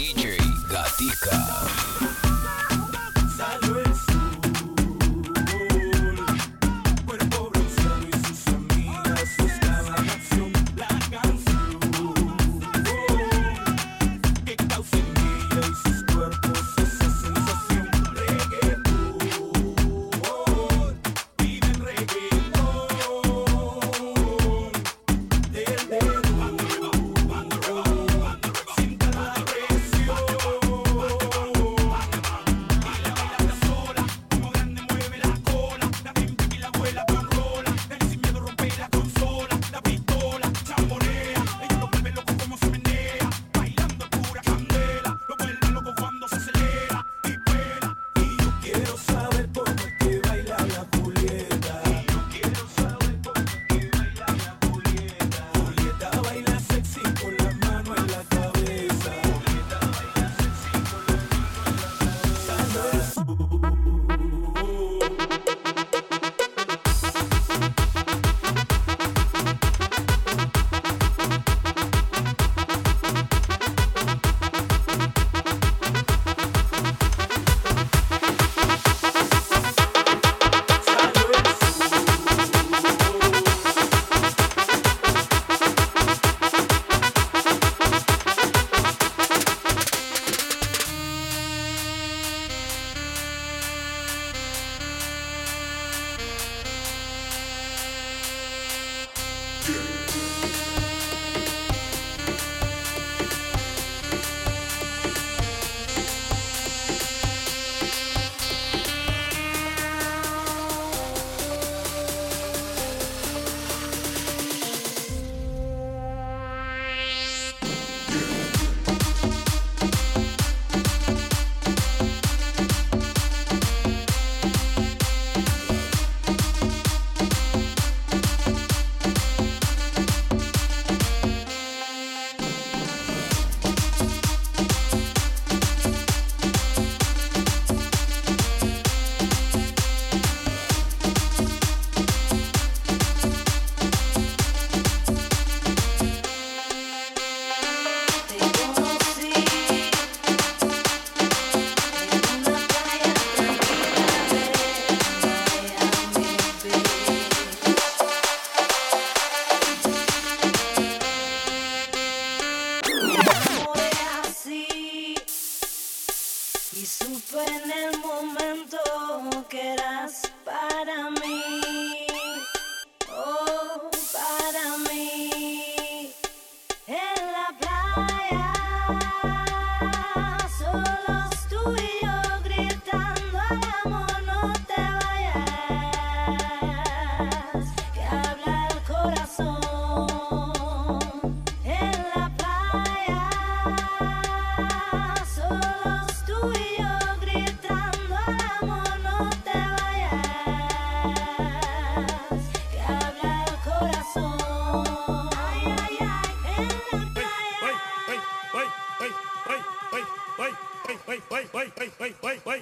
[0.00, 1.79] DJ Gatica.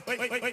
[0.08, 0.47] wait, wait, wait.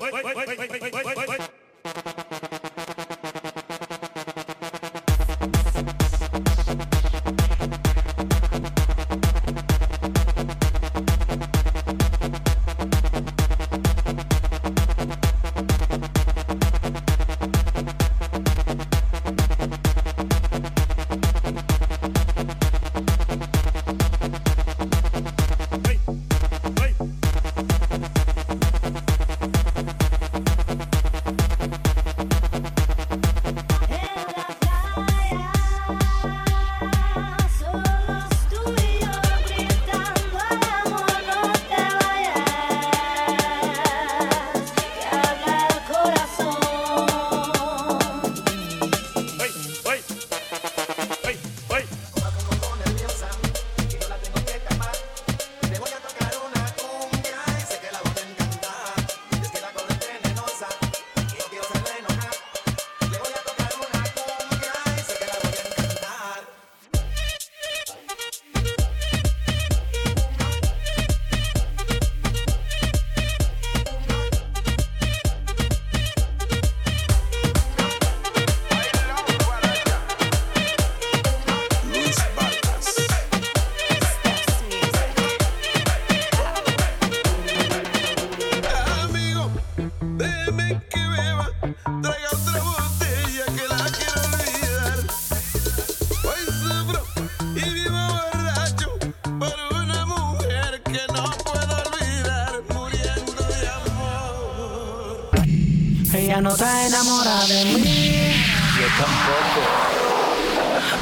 [106.46, 108.36] No está enamorada de mí.
[108.78, 109.62] Yo tampoco.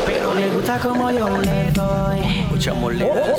[0.05, 2.45] Pero le gusta como yo le doy.
[2.49, 3.32] Mucha molina.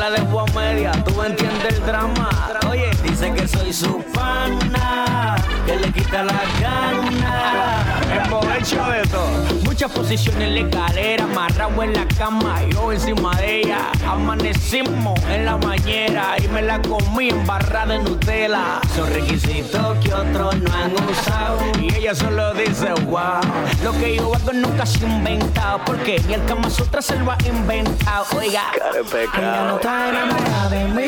[0.00, 0.92] La dejo a media.
[1.04, 2.30] Tú entiendes el drama.
[2.70, 5.36] Oye, dice que soy su pana.
[5.66, 8.24] Que le quita las ganas.
[8.24, 9.59] Emborracho de todo.
[9.80, 11.24] Muchas posiciones en la escalera.
[11.24, 12.60] Amarrado en la cama.
[12.70, 13.90] Yo encima de ella.
[14.06, 16.36] Amanecimos en la bañera.
[16.38, 18.78] Y me la comí en barra de Nutella.
[18.94, 21.60] Son requisitos que otros no han usado.
[21.80, 23.40] Y ella solo dice, wow.
[23.82, 25.80] Lo que yo hago nunca se inventado.
[25.86, 28.26] Porque ni el Kama Sutra se lo ha inventado.
[28.36, 31.06] Oiga, Ella no está enamorada de mí.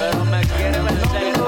[0.00, 1.43] Pero me quiere ver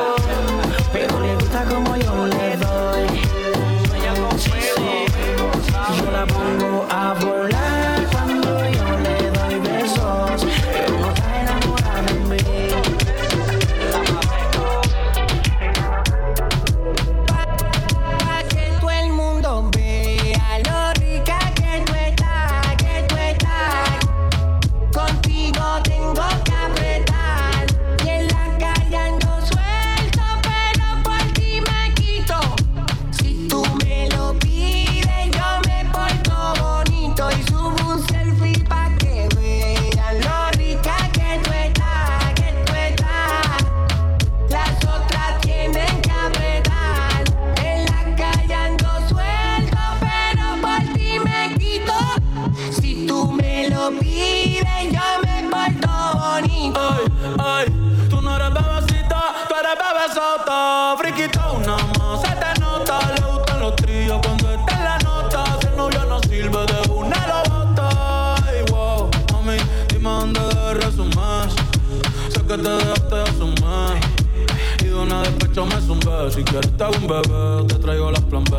[76.36, 78.56] Si quieres te hago un bebé, te traigo las plan B.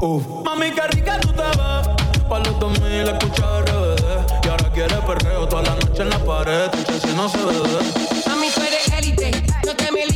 [0.00, 0.42] Uh.
[0.44, 2.26] Mami, qué rica tú te ves.
[2.28, 4.44] Pa' los 2000 escucha RBD.
[4.44, 6.68] Y ahora quieres perreo toda la noche en la pared.
[6.70, 7.52] Tu si no se ve.
[8.26, 10.06] Mami, tú eres élite, no te me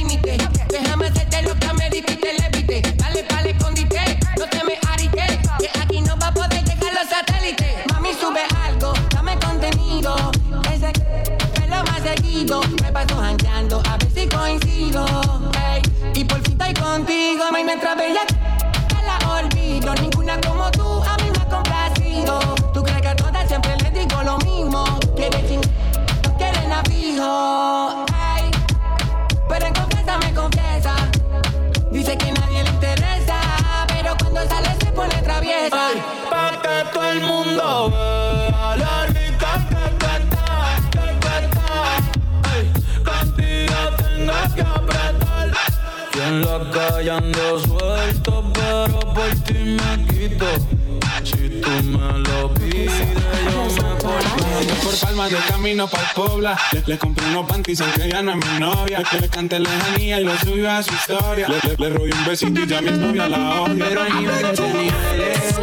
[47.03, 50.47] la calle ando suelto, pero por ti me quito.
[51.25, 52.93] Si tú me lo pides,
[53.45, 54.85] yo me porto.
[54.85, 58.37] Por palmas de camino pa'l Pobla le, le compré unos panties aunque ella no es
[58.37, 61.91] mi novia Le, le canté lejanía y lo subió a su historia Le, le, le
[61.97, 65.55] robé un besito y ya mi novia la odia Pero hay niveles de niveles,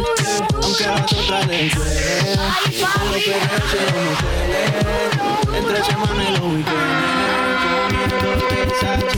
[0.62, 2.36] aunque a las otras les duele.
[2.80, 5.58] Con los perreos se no suele.
[5.58, 7.60] Entre semana y los weekends,
[7.90, 9.09] comiéndote esa cherry.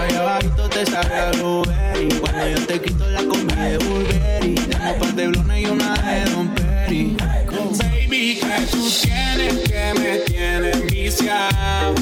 [0.00, 2.08] Allá abajito te sabe a blueberry.
[2.20, 5.94] Cuando yo te quito la combi de Burberry, tengo un par de blones y una
[5.94, 7.16] de Don Perry.
[7.78, 11.94] Baby, que tú tienes que me tienes viciado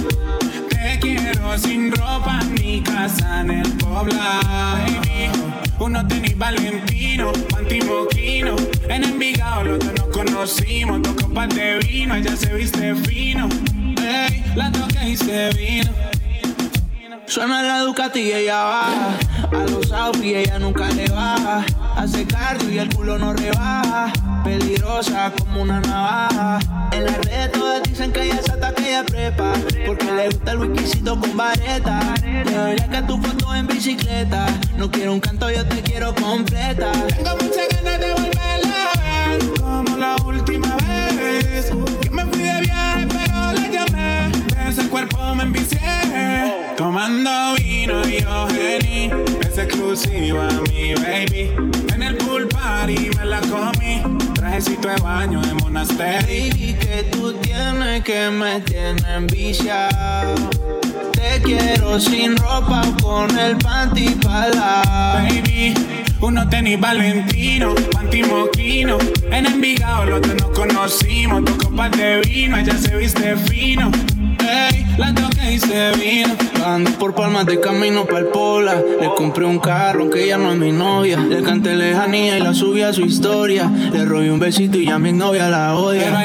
[0.69, 5.31] Te quiero sin ropa ni casa en el Pobla Baby,
[5.79, 8.57] uno tenis Valentino, panty moquino.
[8.89, 11.03] En Envigado los dos nos conocimos.
[11.03, 13.49] Dos copas de vino, ella se viste fino.
[13.99, 16.12] Ey, la toqué y se vino
[17.33, 19.19] Suena la Ducati y ella baja.
[19.53, 21.65] A los outfits ella nunca le baja.
[21.97, 24.13] Hace cardio y el culo no rebaja.
[24.45, 26.59] Peligrosa como una navaja.
[26.93, 29.55] En las redes todas dicen que ella es hasta que ella prepa.
[29.87, 32.01] Porque le gusta el whiskycito con vareta.
[32.23, 34.45] Le doy like a tu foto en bicicleta.
[34.77, 36.93] No quiero un canto, yo te quiero completa.
[37.17, 42.61] Tengo muchas ganas de volverla a ver como la última vez que me fui de
[42.61, 44.33] viaje pero la llamé
[44.69, 45.82] ese cuerpo me envicié
[46.83, 49.09] tomando vino y yo gení
[49.41, 51.53] es exclusiva mi baby
[51.95, 54.03] en el pool party me la comí
[54.35, 60.35] trajecito de baño de monasterio Baby, que tú tienes que me tienes enviciado.
[61.13, 64.83] Te quiero sin ropa o con el panty para
[65.15, 65.75] Baby,
[66.21, 68.99] uno tenis Valentino, panty moquino.
[69.31, 73.91] En Envigado los dos nos conocimos, dos copas de vino, ella se viste fino.
[74.41, 76.52] Ey, la toqué y se vino.
[76.65, 78.75] Ando por palmas de camino pa'l pola.
[79.01, 81.19] Le compré un carro que ella no es mi novia.
[81.19, 83.69] Le canté lejanía y la subí a su historia.
[83.93, 86.13] Le robé un besito y ya mi novia la odia.